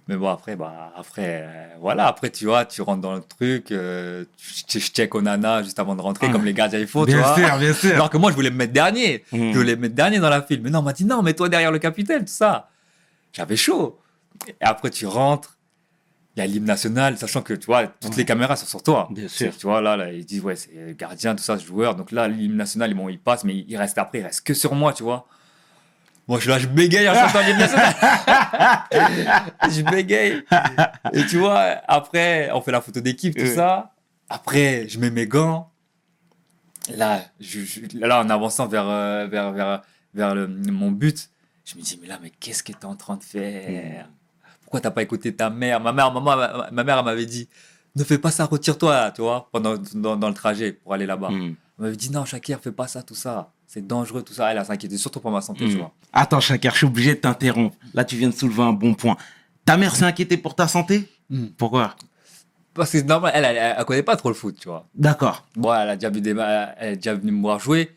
[0.08, 3.70] Mais bon, après, bah, après, euh, voilà, après, tu vois, tu rentres dans le truc,
[3.70, 4.24] euh,
[4.66, 6.32] tu- je check Onana juste avant de rentrer, Ah.
[6.32, 7.34] comme les gardiens, il faut, tu Bien vois.
[7.36, 7.92] sûr, bien sûr.
[7.94, 9.24] Alors que moi, je voulais me mettre dernier.
[9.32, 9.52] Mhm.
[9.52, 10.60] Je voulais me mettre dernier dans la file.
[10.60, 12.68] Mais non, on m'a dit non, mets-toi derrière le capitaine, tout ça.
[13.32, 13.98] J'avais chaud.
[14.48, 15.58] Et après, tu rentres.
[16.36, 19.06] Il y a l'hymne national, sachant que tu vois, toutes les caméras sont sur toi.
[19.10, 19.54] Bien sûr.
[19.54, 21.94] Tu vois, là, là, ils disent, ouais, c'est gardien, tout ça, joueur.
[21.94, 24.74] Donc là, l'hymne national, bon, il passe, mais il reste après, il reste que sur
[24.74, 25.26] moi, tu vois.
[26.28, 27.94] Moi, je suis là, je bégaye en chantant l'hymne national.
[29.70, 30.42] je bégaye.
[31.12, 33.54] Et tu vois, après, on fait la photo d'équipe, tout Ouais.
[33.54, 33.92] ça.
[34.30, 35.70] Après, je mets mes gants.
[36.96, 39.82] Là, je, je- là en avançant vers, euh, vers, vers,
[40.14, 41.28] vers le- mon but,
[41.64, 44.08] je me dis, mais là, mais qu'est-ce que tu es en train de faire
[44.62, 45.80] Pourquoi t'as pas écouté ta mère?
[45.80, 46.36] Ma mère, maman,
[46.72, 47.48] ma, mère, elle m'avait dit,
[47.96, 51.30] ne fais pas ça, retire-toi, tu vois, pendant, dans, dans le trajet pour aller là-bas.
[51.30, 51.54] Mhm.
[51.78, 53.52] Elle m'avait dit, non, Shakir, fais pas ça, tout ça.
[53.66, 54.50] C'est dangereux, tout ça.
[54.52, 55.78] Elle, elle s'inquiétait surtout pour ma santé, tu Mhm.
[55.78, 55.94] vois.
[56.12, 57.76] Attends, Chakir, je suis obligé de t'interrompre.
[57.94, 59.16] Là, tu viens de soulever un bon point.
[59.64, 61.08] Ta mère s'est inquiétée pour ta santé?
[61.56, 61.94] Pourquoi?
[62.74, 64.86] Parce que c'est normal, elle, elle, elle, elle connaît pas trop le foot, tu vois.
[64.94, 65.46] D'accord.
[65.56, 66.30] Bon, elle a déjà vu des
[66.78, 67.94] elle est déjà venue me voir jouer,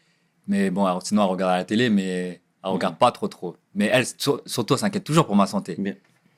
[0.48, 3.56] mais bon, sinon elle regarde à la télé, mais elle regarde pas trop trop.
[3.76, 5.76] Mais elle, sur- surtout, elle s'inquiète toujours pour ma santé.
[5.78, 5.94] Bien.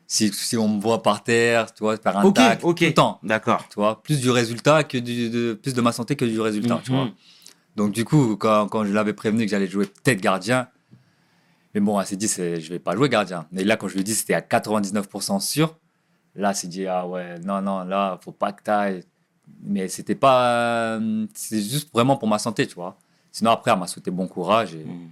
[0.10, 2.78] Si, si on me voit par terre, tu vois, faire un Ok, tac, ok.
[2.78, 3.66] tout le temps, D'accord.
[3.70, 6.82] tu vois, plus du résultat que du, de, plus de ma santé que du résultat,
[6.84, 6.98] tu Mhm.
[6.98, 7.10] vois.
[7.76, 10.68] Donc du coup, quand, quand je l'avais prévenu que j'allais jouer peut-être gardien,
[11.74, 13.48] mais bon, elle s'est dit, c'est, je vais pas jouer gardien.
[13.56, 15.76] Et là, quand je lui dit, c'était à 99% sûr,
[16.36, 19.04] là, elle s'est dit, ah ouais, non, non, là, faut pas que t'ailles.
[19.62, 22.98] Mais c'était pas, euh, c'est juste vraiment pour ma santé, tu vois.
[23.32, 24.74] Sinon, après, elle m'a souhaité bon courage.
[24.74, 25.10] Et, Mhm.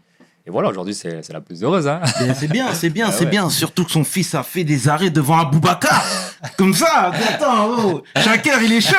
[0.48, 1.88] Et voilà, aujourd'hui, c'est, la plus heureuse.
[1.88, 2.02] Hein.
[2.20, 3.32] Bien, C'est bien, c'est bien, Ah c'est ouais.
[3.32, 3.50] bien.
[3.50, 6.06] Surtout que son fils a fait des arrêts devant un Boubacar.
[6.58, 7.12] Comme ça.
[7.30, 8.04] Attends, oh.
[8.18, 8.96] Chacun, il est chaud.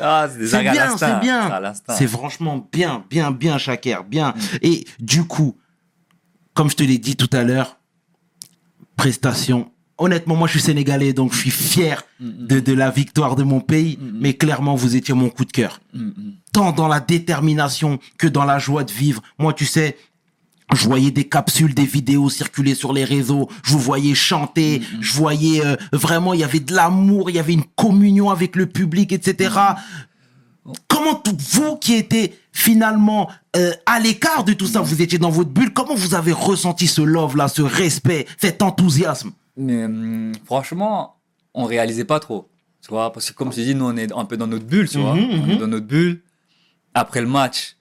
[0.00, 1.62] Ah, c'est bien, c'est bien.
[1.88, 4.28] C'est franchement bien, bien, bien, Chaker, bien.
[4.30, 4.56] Mm.
[4.62, 5.56] Et du coup,
[6.54, 7.78] comme je te l'ai dit tout à l'heure,
[8.96, 9.70] prestation.
[9.98, 13.42] Honnêtement, moi, je suis sénégalais, donc je suis fier Mm, de, de la victoire de
[13.42, 13.98] mon pays.
[14.00, 14.18] Mm, mm.
[14.20, 15.80] Mais clairement, vous étiez mon coup de cœur.
[15.92, 16.32] Mm, mm.
[16.52, 19.22] Tant dans la détermination que dans la joie de vivre.
[19.38, 19.96] Moi, tu sais,
[20.74, 23.48] je voyais des capsules, des vidéos circuler sur les réseaux.
[23.64, 24.80] Je vous voyais chanter.
[24.80, 28.30] Mm, Je voyais euh, vraiment, il y avait de l'amour, il y avait une communion
[28.30, 29.54] avec le public, etc.
[30.88, 35.30] Comment tout, vous qui étiez finalement euh, à l'écart de tout ça, vous étiez dans
[35.30, 39.32] votre bulle, comment vous avez ressenti ce love-là, ce respect, cet enthousiasme?
[39.56, 41.16] Mais hum, franchement,
[41.54, 42.48] on réalisait pas trop.
[42.80, 44.88] Tu vois, parce que comme je dit, nous, on est un peu dans notre bulle,
[44.88, 45.14] tu vois.
[45.14, 46.20] Mhm, On est dans notre bulle.
[46.94, 47.76] Après le match,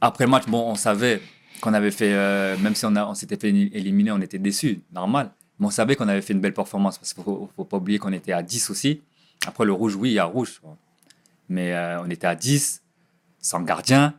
[0.00, 1.20] après le match, bon, on savait
[1.60, 5.32] qu'on avait fait, euh, même si on, on s'était fait éliminer, on était déçus, normal.
[5.58, 7.98] Mais on savait qu'on avait fait une belle performance, parce qu'il faut, faut pas oublier
[7.98, 9.02] qu'on était à 10 aussi.
[9.46, 10.60] Après le rouge, oui, il y a rouge.
[11.48, 12.82] Mais euh, on était à 10,
[13.40, 14.14] sans gardien.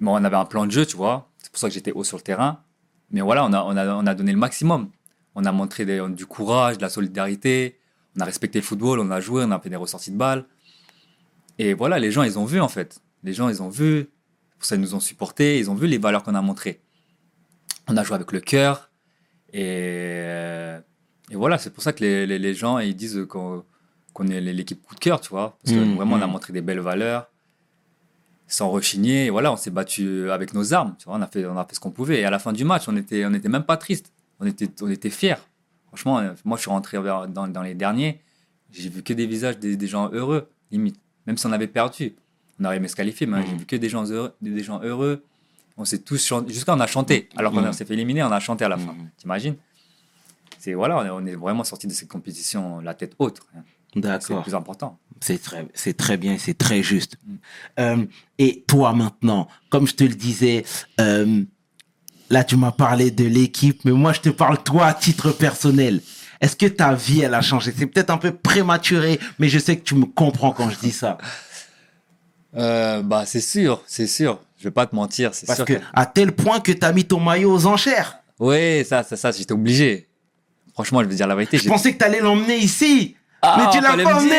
[0.00, 1.30] Bon, on avait un plan de jeu, tu vois.
[1.38, 2.60] C'est pour ça que j'étais haut sur le terrain.
[3.10, 4.90] Mais voilà, on a, on a, on a donné le maximum.
[5.34, 7.78] On a montré du courage, de la solidarité.
[8.16, 10.44] On a respecté le football, on a joué, on a fait des ressorties de balles.
[11.58, 13.00] Et voilà, les gens, ils ont vu en fait.
[13.22, 14.08] Les gens, ils ont vu.
[14.58, 15.58] Pour ça, ils nous ont supportés.
[15.58, 16.80] Ils ont vu les valeurs qu'on a montrées.
[17.88, 18.90] On a joué avec le cœur.
[19.52, 20.80] Et, euh,
[21.30, 23.64] et voilà, c'est pour ça que les, les- les gens, ils disent qu'on
[24.12, 25.58] qu'on est l'équipe coup de cœur, tu vois.
[25.62, 25.96] Parce que Mhm.
[25.96, 27.28] vraiment, on a montré des belles valeurs.
[28.46, 29.26] Sans rechigner.
[29.26, 30.94] Et voilà, on s'est battu avec nos armes.
[30.98, 32.20] Tu vois, on a fait, on a fait ce qu'on pouvait.
[32.20, 34.12] Et à la fin du match, on était, on était même pas triste.
[34.38, 35.34] On était, on était fiers.
[35.88, 38.20] Franchement, euh, moi, je suis rentré dans, dans les derniers.
[38.70, 40.96] J'ai vu que des visages des, des gens heureux, limite.
[41.26, 42.14] Même si on avait perdu,
[42.60, 43.46] on aurait aimé se qualifier, mais Mhm.
[43.50, 44.32] j'ai vu que des gens heureux.
[44.42, 45.24] Des gens heureux.
[45.76, 46.52] On s'est tous chanté.
[46.52, 47.28] Jusqu'à on a chanté.
[47.36, 47.72] Alors qu'on Mhm.
[47.72, 48.92] s'est fait éliminer, on a chanté à la fin.
[48.92, 49.10] Mhm.
[49.16, 49.56] T'imagines?
[50.58, 53.40] C'est voilà, on est, vraiment sorti de cette compétition la tête haute.
[53.56, 53.60] hein.
[53.92, 54.42] C'est le D'accord.
[54.42, 54.98] plus important.
[55.20, 57.16] C'est très, c'est très bien, c'est très juste.
[57.26, 57.34] Mm.
[57.80, 58.06] Euh,
[58.38, 60.64] et toi maintenant, comme je te le disais,
[61.00, 61.42] euh,
[62.30, 66.00] là tu m'as parlé de l'équipe, mais moi je te parle toi à titre personnel.
[66.44, 67.72] Est-ce que ta vie elle a changé?
[67.74, 70.92] C'est peut-être un peu prématuré, mais je sais que tu me comprends quand je dis
[70.92, 71.16] ça.
[72.54, 74.38] Euh, bah, c'est sûr, c'est sûr.
[74.58, 75.64] Je vais pas te mentir, c'est Parce sûr.
[75.64, 78.18] que à tel point que t'as mis ton maillot aux enchères.
[78.38, 80.06] Oui, ça, ça, ça, j'étais obligé.
[80.74, 81.56] Franchement, je vais dire la vérité.
[81.56, 83.16] Je pensais que t'allais l'emmener ici.
[83.40, 84.36] Ah, mais tu l'as pas me emmené.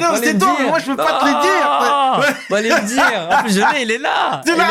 [0.00, 0.56] Non, non, c'est toi.
[0.68, 2.34] Moi, je peux pas te le Ah, dire.
[2.48, 3.28] Fallait me dire.
[3.30, 4.40] En plus, je l'ai, il est là.
[4.46, 4.64] Tu l'as,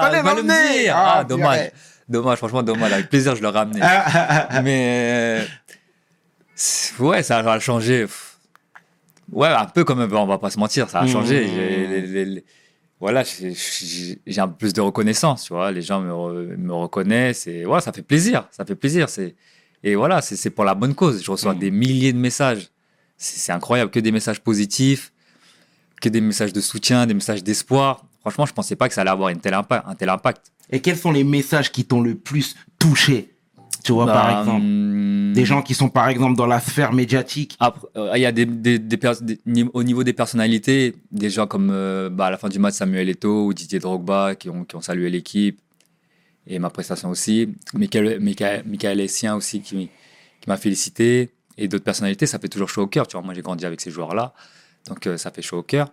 [0.00, 0.88] Fallait me l'emmener.
[0.88, 1.70] Ah, Ah, dommage.
[2.08, 2.92] Dommage, franchement, dommage.
[2.94, 3.80] Avec plaisir, je l'aurais amené.
[4.62, 5.46] Mais
[7.00, 8.06] ouais, ça a changé.
[9.32, 11.08] Ouais, un peu quand même, on va pas se mentir, ça a Mmh.
[11.08, 11.46] changé.
[11.46, 12.44] Les- les- les-
[13.00, 15.70] voilà, j'ai- un peu plus de reconnaissance, tu vois.
[15.70, 19.08] Les gens me, re- me reconnaissent et ouais, ça fait plaisir, ça fait plaisir.
[19.08, 19.34] C'est
[19.84, 21.22] et voilà, c'est pour la bonne cause.
[21.22, 21.58] Je reçois Mmh.
[21.58, 22.68] des milliers de messages.
[23.16, 25.12] C'est c'est incroyable, que des messages positifs,
[26.00, 28.04] que des messages de soutien, des messages d'espoir.
[28.20, 30.46] Franchement, je pensais pas que ça allait avoir une telle impact, un tel impact.
[30.70, 33.30] Et quels sont les messages qui t'ont le plus touché?
[33.84, 34.64] Tu vois, par Bah, exemple.
[34.64, 37.56] hum, Des gens qui sont, par exemple, dans la sphère médiatique.
[37.60, 38.80] Après, euh, il y a des, des,
[39.72, 43.08] au niveau des personnalités, des gens comme euh, bah, à la fin du match Samuel
[43.08, 45.60] Eto'o ou Didier Drogba qui ont, qui ont salué l'équipe
[46.46, 47.54] et ma prestation aussi.
[47.74, 49.90] Michael, Michael, Michael Essien aussi qui,
[50.40, 53.06] qui m'a félicité et d'autres personnalités, ça fait toujours chaud au cœur.
[53.06, 54.32] Tu vois, moi j'ai grandi avec ces joueurs-là,
[54.88, 55.92] donc euh, ça fait chaud au cœur.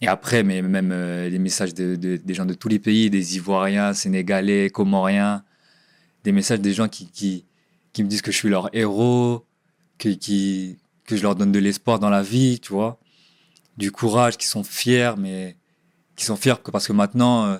[0.00, 0.90] Et après, mais même
[1.30, 5.42] des messages de, de- des gens de tous les pays, des Ivoiriens, Sénégalais, Comoriens,
[6.24, 7.44] des messages des gens qui, qui,
[7.92, 9.44] qui me disent que je suis leur héros,
[9.98, 12.98] que, qui, que je leur donne de l'espoir dans la vie, tu vois,
[13.76, 15.56] du courage, qui sont fiers, mais
[16.16, 17.58] qui sont fiers que parce que maintenant, euh,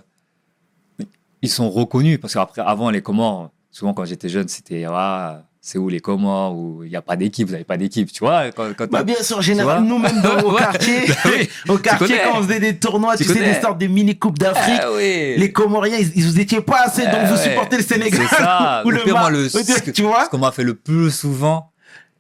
[1.42, 2.18] ils sont reconnus.
[2.20, 6.57] Parce qu'après, avant, les Comores, souvent quand j'étais jeune, c'était ah, c'est où les Comores,
[6.57, 8.51] où il n'y a pas d'équipe, vous n'avez pas d'équipe, tu vois.
[8.51, 10.59] Quand, quand Bah, bien sûr, en général, vois nous-mêmes, dans- au Ouais.
[10.59, 12.22] quartier, Bah oui, au quartier, connais.
[12.25, 13.55] quand on faisait des tournois, Tu tu, sais, connais.
[13.55, 15.37] des sortes de mini-coupes d'Afrique, Ah oui.
[15.37, 18.27] les Comoriens, ils, ils vous étiez pas assez, donc Eh vous supportez le Sénégal.
[18.29, 18.83] C'est ça.
[18.85, 21.12] ou Le pire, moi, le- ce que- tu vois Ce qu'on m'a fait le plus
[21.12, 21.70] souvent,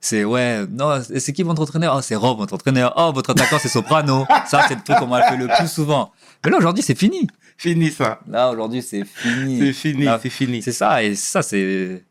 [0.00, 1.94] c'est ouais, non, c'est qui votre entraîneur?
[1.98, 2.94] Oh, c'est Rob, votre entraîneur.
[2.96, 4.24] Oh, votre attaquant, c'est Soprano.
[4.46, 6.12] ça, c'est le truc qu'on m'a fait le plus souvent.
[6.44, 7.26] Mais là, aujourd'hui, c'est fini.
[7.56, 8.20] Fini ça.
[8.28, 9.58] Là, aujourd'hui, c'est fini.
[9.60, 10.62] C'est fini, c'est fini.
[10.62, 12.04] C'est ça, et ça, c'est.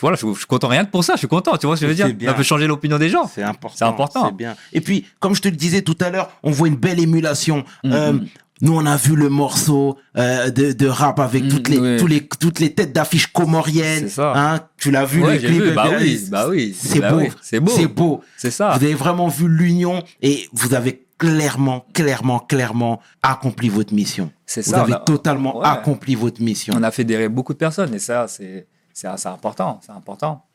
[0.00, 1.86] Voilà, je, suis content rien que pour ça, je suis content, tu vois ce que
[1.86, 2.14] je veux dire?
[2.14, 2.30] bien.
[2.30, 3.26] Ça peut changer l'opinion des gens.
[3.32, 3.76] C'est important.
[3.76, 4.26] C'est important.
[4.28, 4.54] C'est bien.
[4.72, 7.64] Et puis, comme je te le disais tout à l'heure, on voit une belle émulation.
[7.82, 7.92] Mhm.
[7.92, 8.12] Euh,
[8.60, 11.96] nous, on a vu le morceau euh, de, de rap avec Mhm, toutes les, oui.
[11.98, 14.04] tous les, toutes les têtes d'affiches comoriennes.
[14.04, 14.32] C'est ça.
[14.36, 15.62] Hein, tu l'as vu, Ouais, le clip.
[15.62, 17.18] vu, bah oui, bah oui, C'est bah beau.
[17.18, 17.72] oui, c'est beau.
[17.74, 18.22] C'est beau.
[18.36, 18.70] C'est ça.
[18.78, 24.30] Vous avez vraiment vu l'union et vous avez clairement, clairement, clairement accompli votre mission.
[24.46, 24.82] C'est Vous ça.
[24.82, 25.66] avez on a- totalement Ouais.
[25.66, 26.74] accompli votre mission.
[26.76, 30.46] On a fédéré beaucoup de personnes et ça, c'est c'est important, c'est important.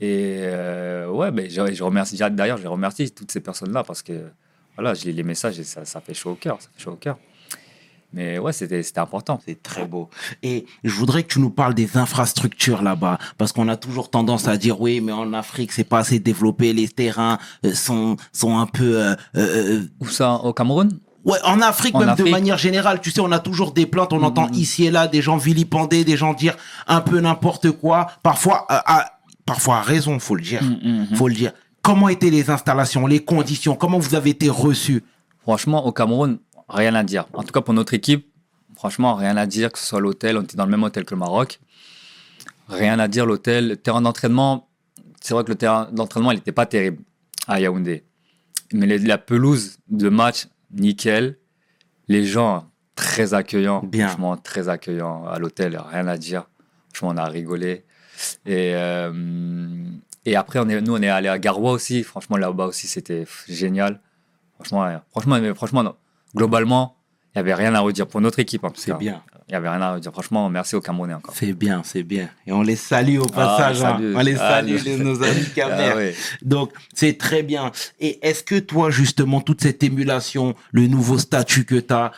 [0.00, 4.30] Et euh, ouais, ben, je, je remercie, d'ailleurs, je remercie toutes ces personnes-là parce que
[4.76, 6.92] voilà, je lis les messages et ça, ça fait chaud au cœur, ça fait chaud
[6.92, 7.18] au cœur.
[8.12, 9.40] Mais ouais, c'était c'était important.
[9.46, 10.08] C'est très beau.
[10.42, 14.48] Et je voudrais que tu nous parles des infrastructures là-bas, parce qu'on a toujours tendance
[14.48, 18.58] à dire oui, mais en Afrique c'est pas assez développé, les terrains euh, sont sont
[18.58, 19.00] un peu.
[19.00, 20.90] euh, euh, Où ça, au Cameroun?
[21.24, 24.12] Ouais, en Afrique En même de manière générale, tu sais, on a toujours des plaintes,
[24.12, 24.54] on entend Mhm.
[24.54, 26.56] ici et là des gens vilipender, des gens dire
[26.86, 29.12] un peu n'importe quoi, parfois à,
[29.44, 30.62] parfois à raison, faut le dire,
[31.16, 31.52] faut le dire.
[31.82, 35.02] Comment étaient les installations, les conditions, comment vous avez été reçus
[35.42, 37.26] Franchement, au Cameroun, rien à dire.
[37.32, 38.26] En tout cas, pour notre équipe,
[38.76, 41.14] franchement, rien à dire, que ce soit l'hôtel, on était dans le même hôtel que
[41.14, 41.58] le Maroc.
[42.68, 43.68] Rien à dire, l'hôtel.
[43.68, 44.68] Le terrain d'entraînement,
[45.20, 47.02] c'est vrai que le terrain d'entraînement, il n'était pas terrible
[47.48, 48.04] à Yaoundé.
[48.72, 51.38] Mais la pelouse de match, nickel.
[52.08, 53.82] Les gens, très accueillants.
[53.82, 54.08] Bien.
[54.08, 56.48] Franchement, très accueillants à l'hôtel, rien à dire.
[56.92, 57.84] Franchement, on a rigolé.
[58.46, 59.12] Et, euh,
[60.26, 62.02] et après, on est, nous, on est allé à Garoua aussi.
[62.02, 64.00] Franchement, là-bas aussi, c'était génial.
[64.54, 65.96] Franchement, franchement, mais franchement, non.
[66.34, 66.96] globalement,
[67.34, 68.66] il n'y avait rien à redire pour notre équipe.
[68.74, 69.22] C'est bien.
[69.50, 70.12] Il n'y avait rien à redire.
[70.12, 71.34] Franchement, merci aux Camerounais encore.
[71.36, 72.28] C'est bien, c'est bien.
[72.46, 73.82] Et on les salue au passage.
[73.82, 73.94] hein.
[73.96, 74.14] salut.
[74.16, 75.94] On les Ah, salue, les- nos amis Ah Camer.
[75.96, 76.14] ouais.
[76.42, 77.72] Donc, c'est très bien.
[77.98, 82.12] Et est-ce que toi, justement, toute cette émulation, le nouveau statut que tu as,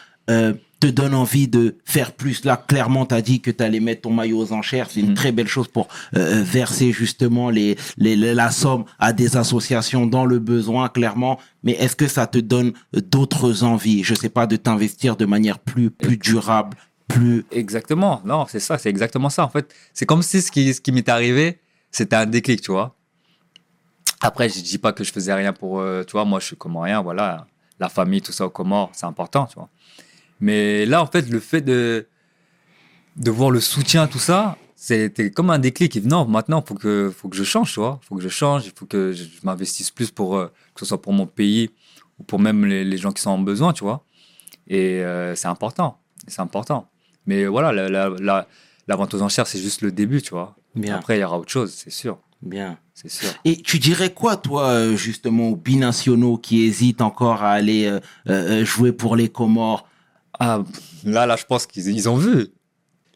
[0.79, 2.45] te donne envie de faire plus?
[2.45, 4.89] Là, clairement, tu as dit que tu allais mettre ton maillot aux enchères.
[4.91, 5.15] C'est une Mhm.
[5.15, 10.27] très belle chose pour euh, verser justement les, les, la somme à des associations dans
[10.27, 11.39] le besoin, clairement.
[11.65, 14.03] Mais est-ce que ça te donne euh, d'autres envies?
[14.05, 16.77] Je sais pas, de t'investir de manière plus, plus durable,
[17.51, 18.21] Exactement.
[18.25, 19.45] Non, c'est ça, c'est exactement ça.
[19.45, 22.71] En fait, c'est comme si ce qui, ce qui m'est arrivé, c'était un déclic, tu
[22.73, 22.97] vois.
[24.21, 26.57] Après, je dis pas que je faisais rien pour, euh, tu vois, moi, je suis
[26.57, 27.47] comorien, voilà.
[27.81, 29.69] La famille, tout ça au Comores, c'est important, tu vois.
[30.41, 32.07] Mais là, en fait, le fait de,
[33.17, 35.97] de voir le soutien, tout ça, c'était comme un déclic.
[36.05, 37.99] Non, maintenant, faut que, faut que je change, tu vois.
[38.03, 40.87] Faut que je change, il faut que je, je m'investisse plus pour, euh, que ce
[40.87, 41.71] soit pour mon pays
[42.19, 44.05] ou pour même les, les gens qui sont en besoin, tu vois.
[44.69, 45.99] Et euh, c'est important.
[46.29, 46.89] C'est important.
[47.27, 48.49] Mais voilà, la, la, la,
[48.89, 50.57] la vente aux enchères, c'est juste le début, tu vois.
[50.75, 50.97] Bien.
[50.97, 52.19] Après, il y aura autre chose, c'est sûr.
[52.41, 52.79] Bien.
[52.95, 53.29] c'est sûr.
[53.45, 58.01] Et tu dirais quoi, toi, euh, justement, aux binationaux qui hésitent encore à aller euh,
[58.29, 59.87] euh, jouer pour les Comores?
[60.41, 60.63] Ah,
[61.05, 62.49] là, là, je pense qu'ils ils ont vu.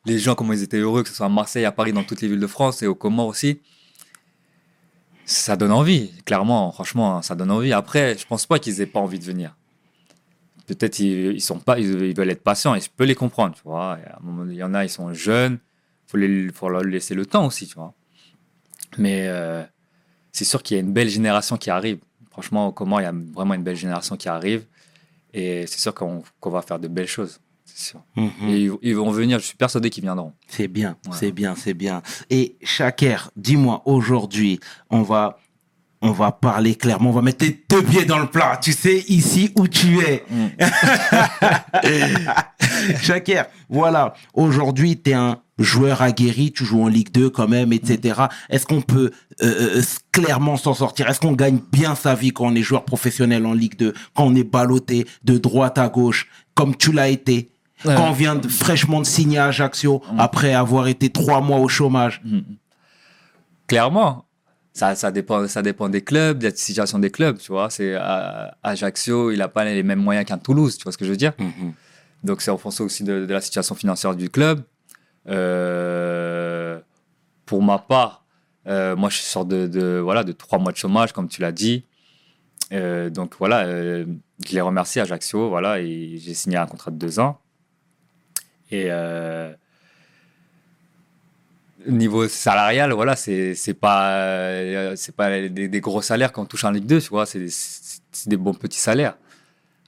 [0.05, 2.21] Les gens, comment ils étaient heureux, que ce soit à Marseille, à Paris, dans toutes
[2.21, 3.61] les villes de France et aux Comores aussi.
[5.25, 7.73] Ça donne envie, clairement, franchement, ça donne envie.
[7.73, 9.57] Après, je pense pas qu'ils aient pas envie de venir.
[10.66, 13.55] Peut-être ils, ils sont pas, ils, ils veulent être patients et je peux les comprendre,
[13.55, 13.98] tu vois.
[14.02, 15.59] Et à un moment, il y en a, ils sont jeunes,
[16.07, 17.94] faut les, faut leur laisser le temps aussi, tu vois.
[18.98, 19.62] Mais euh,
[20.33, 21.98] c'est sûr qu'il y a une belle génération qui arrive.
[22.31, 24.66] Franchement, au Comores, il y a vraiment une belle génération qui arrive
[25.33, 28.00] et c'est sûr qu'on va faire de belles choses, sûr.
[28.16, 28.31] Mhm.
[28.48, 30.33] Et ils, ils vont venir, je suis persuadé qu'ils viendront.
[30.48, 31.12] C'est bien, Ouais.
[31.18, 32.02] c'est bien, c'est bien.
[32.31, 35.38] Et Chaker, dis-moi, aujourd'hui, on va,
[36.02, 38.59] on va parler clairement, on va mettre tes deux pieds dans le plat.
[38.62, 40.24] Tu sais, ici où tu es.
[43.00, 44.14] Chaker, voilà.
[44.35, 48.22] Aujourd'hui, tu es un joueur aguerri, tu joues en Ligue 2 quand même, etc.
[48.50, 49.11] Est-ce qu'on peut
[49.42, 49.82] euh, euh,
[50.12, 51.09] clairement s'en sortir?
[51.09, 54.24] Est-ce qu'on gagne bien sa vie quand on est joueur professionnel en Ligue 2, quand
[54.24, 57.50] on est ballotté de droite à gauche, comme tu l'as été
[57.85, 57.94] Ouais.
[57.94, 61.68] quand on vient de, fraîchement de signer à Ajaccio après avoir été trois mois au
[61.68, 62.22] chômage?
[63.66, 64.24] Clairement,
[64.76, 67.70] ça, ça, dépend, ça dépend des clubs, de la situation des clubs, tu vois.
[67.70, 67.96] C'est
[68.62, 71.16] Ajaccio, il n'a pas les mêmes moyens qu'un Toulouse, tu vois ce que je veux
[71.16, 71.32] dire?
[72.22, 74.60] Donc c'est en fonction aussi de, de la situation financière du club.
[75.28, 76.78] Euh,
[77.46, 78.26] pour ma part,
[78.66, 81.52] euh, moi je sors de, de, voilà, de trois mois de chômage, comme tu l'as
[81.52, 81.84] dit.
[82.72, 84.06] Euh, donc voilà, je
[84.52, 87.40] les remercie Ajaccio, voilà, et j'ai signé un contrat de deux ans.
[88.70, 88.90] Et
[91.88, 96.64] niveau salarial, voilà, c'est c'est pas euh, c'est pas des, des gros salaires qu'on touche
[96.64, 97.46] en Ligue 2, tu vois, c'est
[98.27, 99.16] des, bons petits salaires.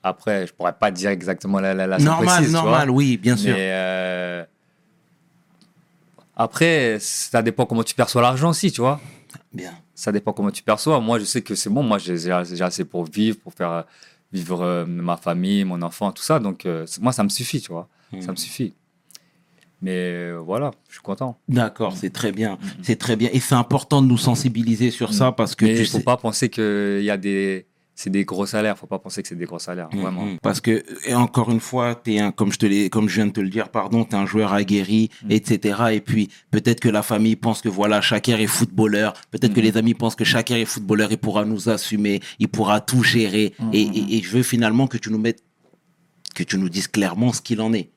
[0.03, 2.63] Après, je pourrais pas dire exactement la, la, la Normal, précise, tu vois.
[2.63, 3.55] normal, oui, bien sûr.
[3.55, 4.45] Mais euh,
[6.37, 9.01] après, ça dépend comment tu perçois l'argent aussi, tu vois.
[9.53, 9.73] Bien.
[9.95, 11.01] Ça dépend comment tu perçois.
[11.01, 11.83] Moi, je sais que c'est bon.
[11.83, 13.83] Moi, j'ai assez pour vivre, pour faire euh,
[14.33, 16.39] vivre euh, ma famille, mon enfant, tout ça.
[16.39, 16.67] Donc,
[17.01, 17.89] moi, ça me suffit, tu vois.
[18.21, 18.75] Ça me suffit.
[19.81, 21.39] Mais euh, voilà, je suis content.
[21.49, 22.59] D'accord, c'est très bien.
[22.83, 23.29] C'est très bien.
[23.33, 26.03] Et c'est important de nous sensibiliser sur ça parce que Mais il faut sais.
[26.05, 28.77] pas penser que il y a des, c'est des gros salaires.
[28.77, 30.25] Faut pas penser que c'est des gros salaires, vraiment.
[30.25, 30.39] Mhm.
[30.43, 33.27] Parce que, et encore une fois, t'es un, comme je te l'ai, comme je viens
[33.27, 35.79] de te le dire, pardon, t'es un joueur aguerri, etc.
[35.93, 39.15] Et puis, peut-être que la famille pense que voilà, Shaker est footballeur.
[39.31, 41.13] Peut-être que les amis pensent que Shaker est footballeur.
[41.13, 42.19] Il pourra nous assumer.
[42.41, 43.55] Il pourra tout gérer.
[43.73, 45.43] Et, et- et je veux finalement que tu nous mettes,
[46.35, 47.91] que tu nous dises clairement ce qu'il en est.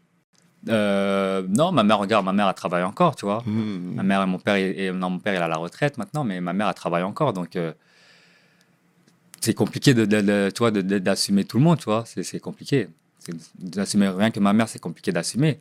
[0.70, 3.42] Euh, non, ma mère, regarde, ma mère elle travaille encore, tu vois.
[3.46, 3.94] Mhm.
[3.96, 6.24] Ma mère et mon père, et, non, mon père, il est à la retraite maintenant,
[6.24, 7.34] mais ma mère, elle travaille encore.
[7.34, 7.74] Donc, euh,
[9.40, 12.04] c'est compliqué de, de- de- d'assumer tout le monde, tu vois.
[12.06, 12.88] C'est, c'est compliqué.
[13.20, 15.60] C'est, d'assumer rien que ma mère, c'est compliqué d'assumer.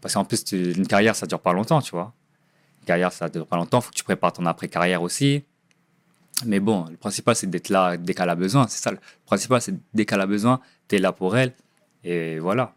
[0.00, 2.12] Parce qu'en plus, tu- une carrière, ça dure pas longtemps, tu vois.
[2.80, 3.80] Une carrière, ça dure pas longtemps.
[3.82, 5.44] faut que tu prépares ton après-carrière aussi.
[6.46, 8.66] Mais bon, le principal, c'est d'être là dès qu'elle a besoin.
[8.68, 8.90] C'est ça.
[8.92, 11.52] Le principal, c'est dès qu'elle a besoin, tu es là pour elle.
[12.02, 12.72] Et voilà.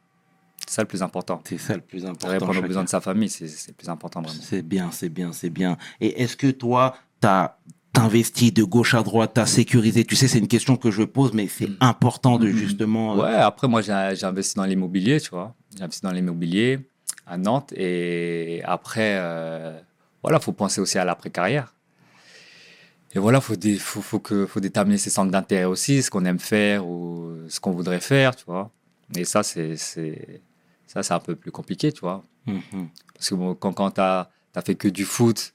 [0.68, 1.42] C'est ça le plus important.
[1.46, 2.28] C'est ça le plus important.
[2.30, 4.40] Répondre aux besoins de sa famille, c'est, le plus important, vraiment.
[4.42, 5.78] C'est bien, c'est bien, c'est bien.
[6.02, 7.56] Et est-ce que toi, t'as
[7.96, 10.04] investi de gauche à droite, t'as sécurisé?
[10.06, 13.16] Tu sais, c'est une question que je pose, mais c'est important de justement.
[13.18, 15.54] euh, Ouais, après, moi, j'ai investi dans l'immobilier, tu vois.
[15.78, 16.80] J'ai investi dans l'immobilier
[17.28, 17.72] à Nantes.
[17.76, 19.80] Et après, euh,
[20.24, 21.74] voilà, faut penser aussi à l'après-carrière.
[23.16, 26.26] Et voilà, faut, dé- faut, faut, que, faut déterminer ses centres d'intérêt aussi, ce qu'on
[26.26, 28.72] aime faire ou ce qu'on voudrait faire, tu vois.
[29.16, 29.76] Et ça, c'est-
[30.94, 32.24] ça, c'est un peu plus compliqué, tu vois.
[32.46, 32.90] mhm.
[33.16, 34.30] Parce que bon, quand, quand tu as,
[34.64, 35.54] fait que du foot,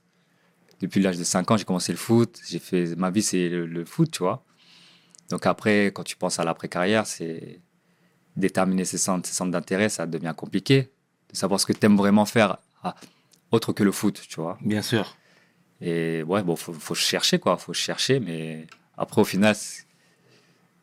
[0.81, 2.41] depuis l'âge de 5 ans, j'ai commencé le foot.
[2.49, 4.45] J'ai fait, ma vie, c'est le, le foot, tu vois.
[5.31, 7.61] Donc après, quand tu penses à l'après-carrière, c'est
[8.37, 10.91] déterminer ses centres, ses centres d'intérêt, ça devient compliqué.
[11.31, 12.95] De savoir ce que tu aimes vraiment faire ah,
[13.53, 14.59] autre que le foot, tu vois.
[14.63, 15.17] Bien sûr.
[15.81, 17.57] Et ouais, bon, faut, faut chercher, quoi.
[17.59, 19.55] Faut chercher, mais après, au final,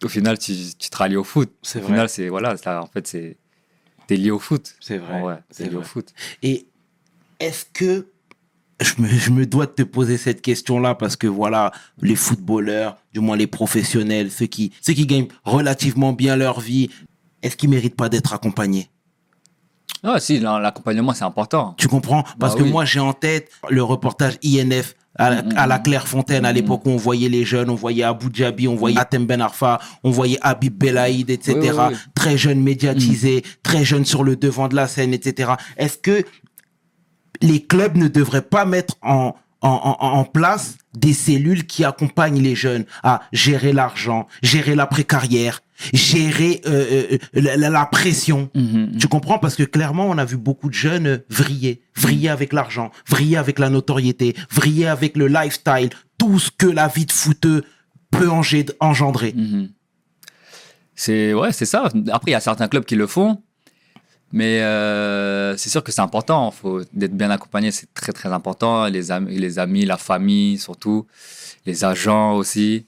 [0.04, 1.52] au final, tu, tu te rallies au foot.
[1.62, 1.92] C'est Au vrai.
[1.92, 3.38] final, c'est, voilà, ça, en fait, c'est,
[4.08, 4.76] t'es lié au foot.
[4.80, 5.22] C'est vrai.
[5.22, 6.14] Ouais, c'est t'es lié au foot.
[6.44, 6.68] Et
[7.40, 8.08] est-ce que
[8.82, 12.98] je me, je me dois de te poser cette question-là parce que voilà, les footballeurs,
[13.14, 16.90] du moins les professionnels, ceux qui, ceux qui gagnent relativement bien leur vie,
[17.42, 18.90] est-ce qu'ils méritent pas d'être accompagnés?
[20.06, 21.74] Ah, si, l'accompagnement, c'est important.
[21.78, 22.24] Tu comprends?
[22.40, 22.72] Parce Bah que oui.
[22.72, 25.80] moi, j'ai en tête le reportage INF à, la- Mm, mm, à la.
[25.80, 29.00] Clairefontaine, à Mm, l'époque où on voyait les jeunes, on voyait Abu Dhabi, on voyait
[29.00, 31.54] Atem Ben Arfa, on voyait Habib Belaïd, etc.
[31.60, 31.96] Oui, oui, oui.
[32.14, 35.54] Très jeunes médiatisés, très jeunes sur le devant de la scène, etc.
[35.78, 36.24] Est-ce que
[37.42, 42.42] les clubs ne devraient pas mettre en, en, en, en place des cellules qui accompagnent
[42.42, 45.62] les jeunes à gérer l'argent, gérer l'après-carrière,
[45.94, 48.50] gérer euh, euh, la, la- la pression.
[48.56, 48.98] Mhm.
[49.00, 49.40] Tu comprends?
[49.40, 53.38] Parce que clairement, on a vu beaucoup de jeunes euh, vriller, vriller avec l'argent, vriller
[53.38, 57.64] avec la notoriété, vriller avec le lifestyle, tout ce que la vie de footeux
[58.12, 58.30] peut
[58.80, 59.34] engendrer.
[59.36, 59.70] Mhm.
[60.96, 61.90] C'est ouais, c'est ça.
[62.12, 63.42] Après, il y a certains clubs qui le font,
[64.32, 66.50] mais euh, c'est sûr que c'est important.
[66.52, 68.86] Faut d'être bien accompagné, c'est très très important.
[68.88, 71.06] Les amis, les amis, la famille, surtout,
[71.66, 72.86] les agents aussi,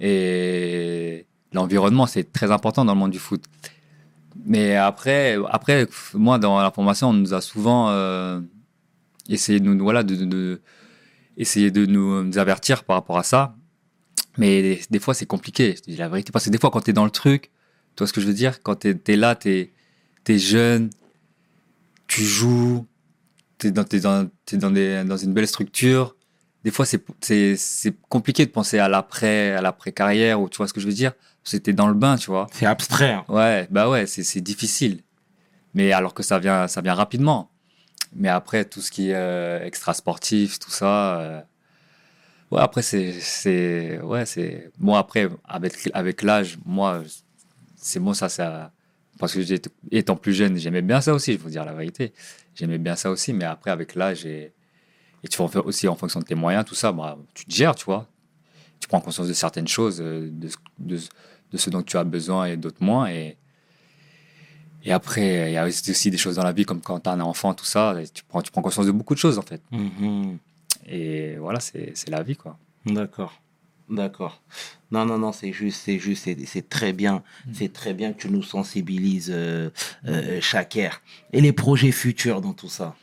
[0.00, 1.24] et
[1.54, 3.44] l'environnement, c'est très important dans le monde du foot.
[4.44, 8.40] Mais après, après, moi, dans la formation, on nous a souvent euh,
[9.28, 10.60] essayé de nous, voilà, de,
[11.36, 13.54] essayer de nous, avertir par rapport à ça.
[14.36, 16.32] Mais des, fois, c'est compliqué, je te dis la vérité.
[16.32, 17.52] Parce que des fois, quand tu es dans le truc,
[17.94, 18.62] tu vois ce que je veux dire?
[18.62, 19.70] Quand tu es, là, tu
[20.26, 20.90] es, jeune,
[22.08, 22.86] tu joues,
[23.58, 26.16] tu es, dans, t'es dans, dans, des, dans une belle structure.
[26.64, 30.92] Des fois, c'est- compliqué de penser à l'après-carrière, ou tu vois ce que je veux
[30.92, 31.12] dire?
[31.44, 32.46] C'était dans le bain, tu vois.
[32.52, 33.12] C'est abstrait.
[33.12, 33.24] hein.
[33.28, 35.02] Ouais, bah ouais, c'est c'est difficile.
[35.74, 37.50] Mais alors que ça vient, ça vient rapidement.
[38.14, 41.20] Mais après, tout ce qui est euh, extra sportif, tout ça.
[41.20, 41.40] euh,
[42.50, 43.12] ouais, après, c'est.
[43.20, 44.70] c'est ouais, c'est.
[44.78, 47.02] Moi, après, avec, avec l'âge, moi,
[47.76, 48.72] c'est bon, ça, ça.
[49.18, 49.40] Parce que
[49.92, 52.12] étant plus jeune, j'aimais bien ça aussi, je vous dire la vérité.
[52.54, 54.52] J'aimais bien ça aussi, mais après, avec l'âge et,
[55.22, 57.74] et tu fais aussi en fonction de tes moyens, tout ça, bah, tu te gères,
[57.74, 58.08] tu vois.
[58.80, 60.98] Tu prends conscience de certaines choses, euh, de, de,
[61.54, 63.06] de ce dont tu as besoin et d'autres moins.
[63.08, 63.36] Et,
[64.84, 67.12] et après, il y a aussi des choses dans la vie, comme quand tu as
[67.12, 69.62] un enfant, tout ça, tu prends, tu prends conscience de beaucoup de choses, en fait.
[69.70, 70.38] Mhm.
[70.86, 72.58] Et voilà, c'est la vie, quoi.
[72.84, 73.40] D'accord.
[73.88, 74.42] D'accord.
[74.90, 77.22] Non, non, non, c'est juste, c'est juste, c'est- très bien.
[77.52, 79.70] C'est très bien que tu nous sensibilises euh,
[80.08, 81.02] euh, chaque ère.
[81.32, 82.94] Et les projets futurs dans tout ça?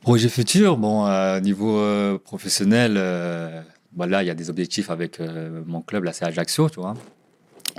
[0.00, 4.90] Projet futur, bon, euh, niveau euh, professionnel, euh, bah là, il y a des objectifs
[4.90, 5.20] avec
[5.66, 6.94] mon club, là, c'est Ajaccio, tu vois.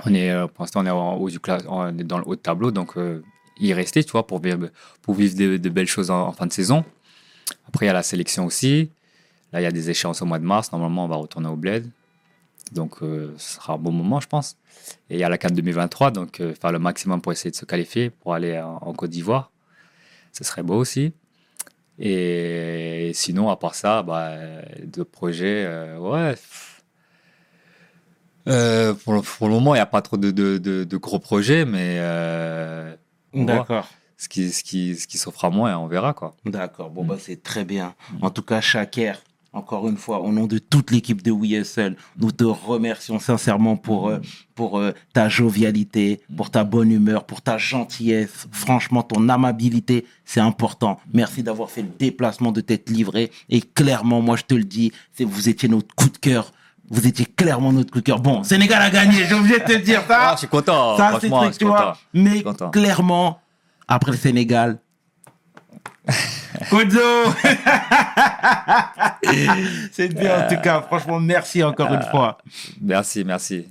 [0.04, 2.24] On est, euh, pour l'instant, on est en haut du cla- on est dans le
[2.26, 3.22] haut de tableau, donc euh,
[3.58, 4.68] y rester, tu vois, pour vivre,
[5.02, 6.84] pour vivre de, belles choses en, fin de saison.
[7.66, 8.90] Après, il y a la sélection aussi.
[9.52, 10.72] Là, il y a des échéances au mois de mars.
[10.72, 11.88] Normalement, on va retourner au Bled.
[12.72, 14.56] Donc, euh, ce sera un bon moment, je pense.
[15.10, 17.56] Et il y a la CAN 2023, donc euh, faire le maximum pour essayer de
[17.56, 19.50] se qualifier pour aller en, Côte d'Ivoire.
[20.32, 21.12] Ce serait beau aussi.
[21.98, 24.36] Et sinon, à part ça, bah,
[24.82, 26.36] de projets, ouais.
[28.48, 30.96] Euh, pour, le, pour le moment, il n'y a pas trop de, de, de- de
[30.96, 32.94] gros projets, mais euh,
[33.34, 33.88] D'accord.
[34.16, 36.12] ce qui, ce qui, ce qui s'offre à moi, et on verra.
[36.14, 36.34] Quoi.
[36.44, 36.90] D'accord.
[36.90, 36.94] Mm.
[36.94, 37.94] Bon, bah, c'est très bien.
[38.22, 39.20] En tout cas, chaque ère,
[39.52, 44.08] encore une fois, au nom de toute l'équipe de WeSL, nous te remercions sincèrement pour,
[44.08, 44.18] euh,
[44.54, 48.46] pour euh, ta jovialité, pour ta bonne humeur, pour ta gentillesse.
[48.52, 51.00] Franchement, ton amabilité, c'est important.
[51.14, 53.30] Merci d'avoir fait le déplacement de t'être livré.
[53.48, 56.52] Et clairement, moi, je te le dis, vous étiez notre coup de cœur.
[56.90, 58.18] Vous étiez clairement notre coup de cœur.
[58.20, 60.30] Bon, Sénégal a gagné, j'ai obligé de te dire ça.
[60.30, 61.96] Ah, je suis content, Ça, c'est franchement, truc, tu vois.
[62.14, 63.40] Mais clairement,
[63.86, 64.78] après le Sénégal,
[66.70, 66.98] Kozo
[69.92, 70.80] C'est bien en tout cas.
[70.82, 72.38] Franchement, merci encore une fois.
[72.80, 73.66] Merci, merci.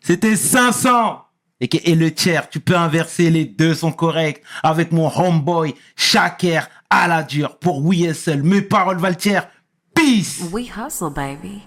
[0.00, 1.24] C'était 500
[1.60, 4.42] et, que- et le tiers, tu peux inverser, les deux sont corrects.
[4.62, 8.42] Avec mon homeboy, Shaker, à la dure, pour WSL.
[8.44, 9.48] Mes paroles valent tiers.
[9.94, 11.62] Peace We hustle, baby.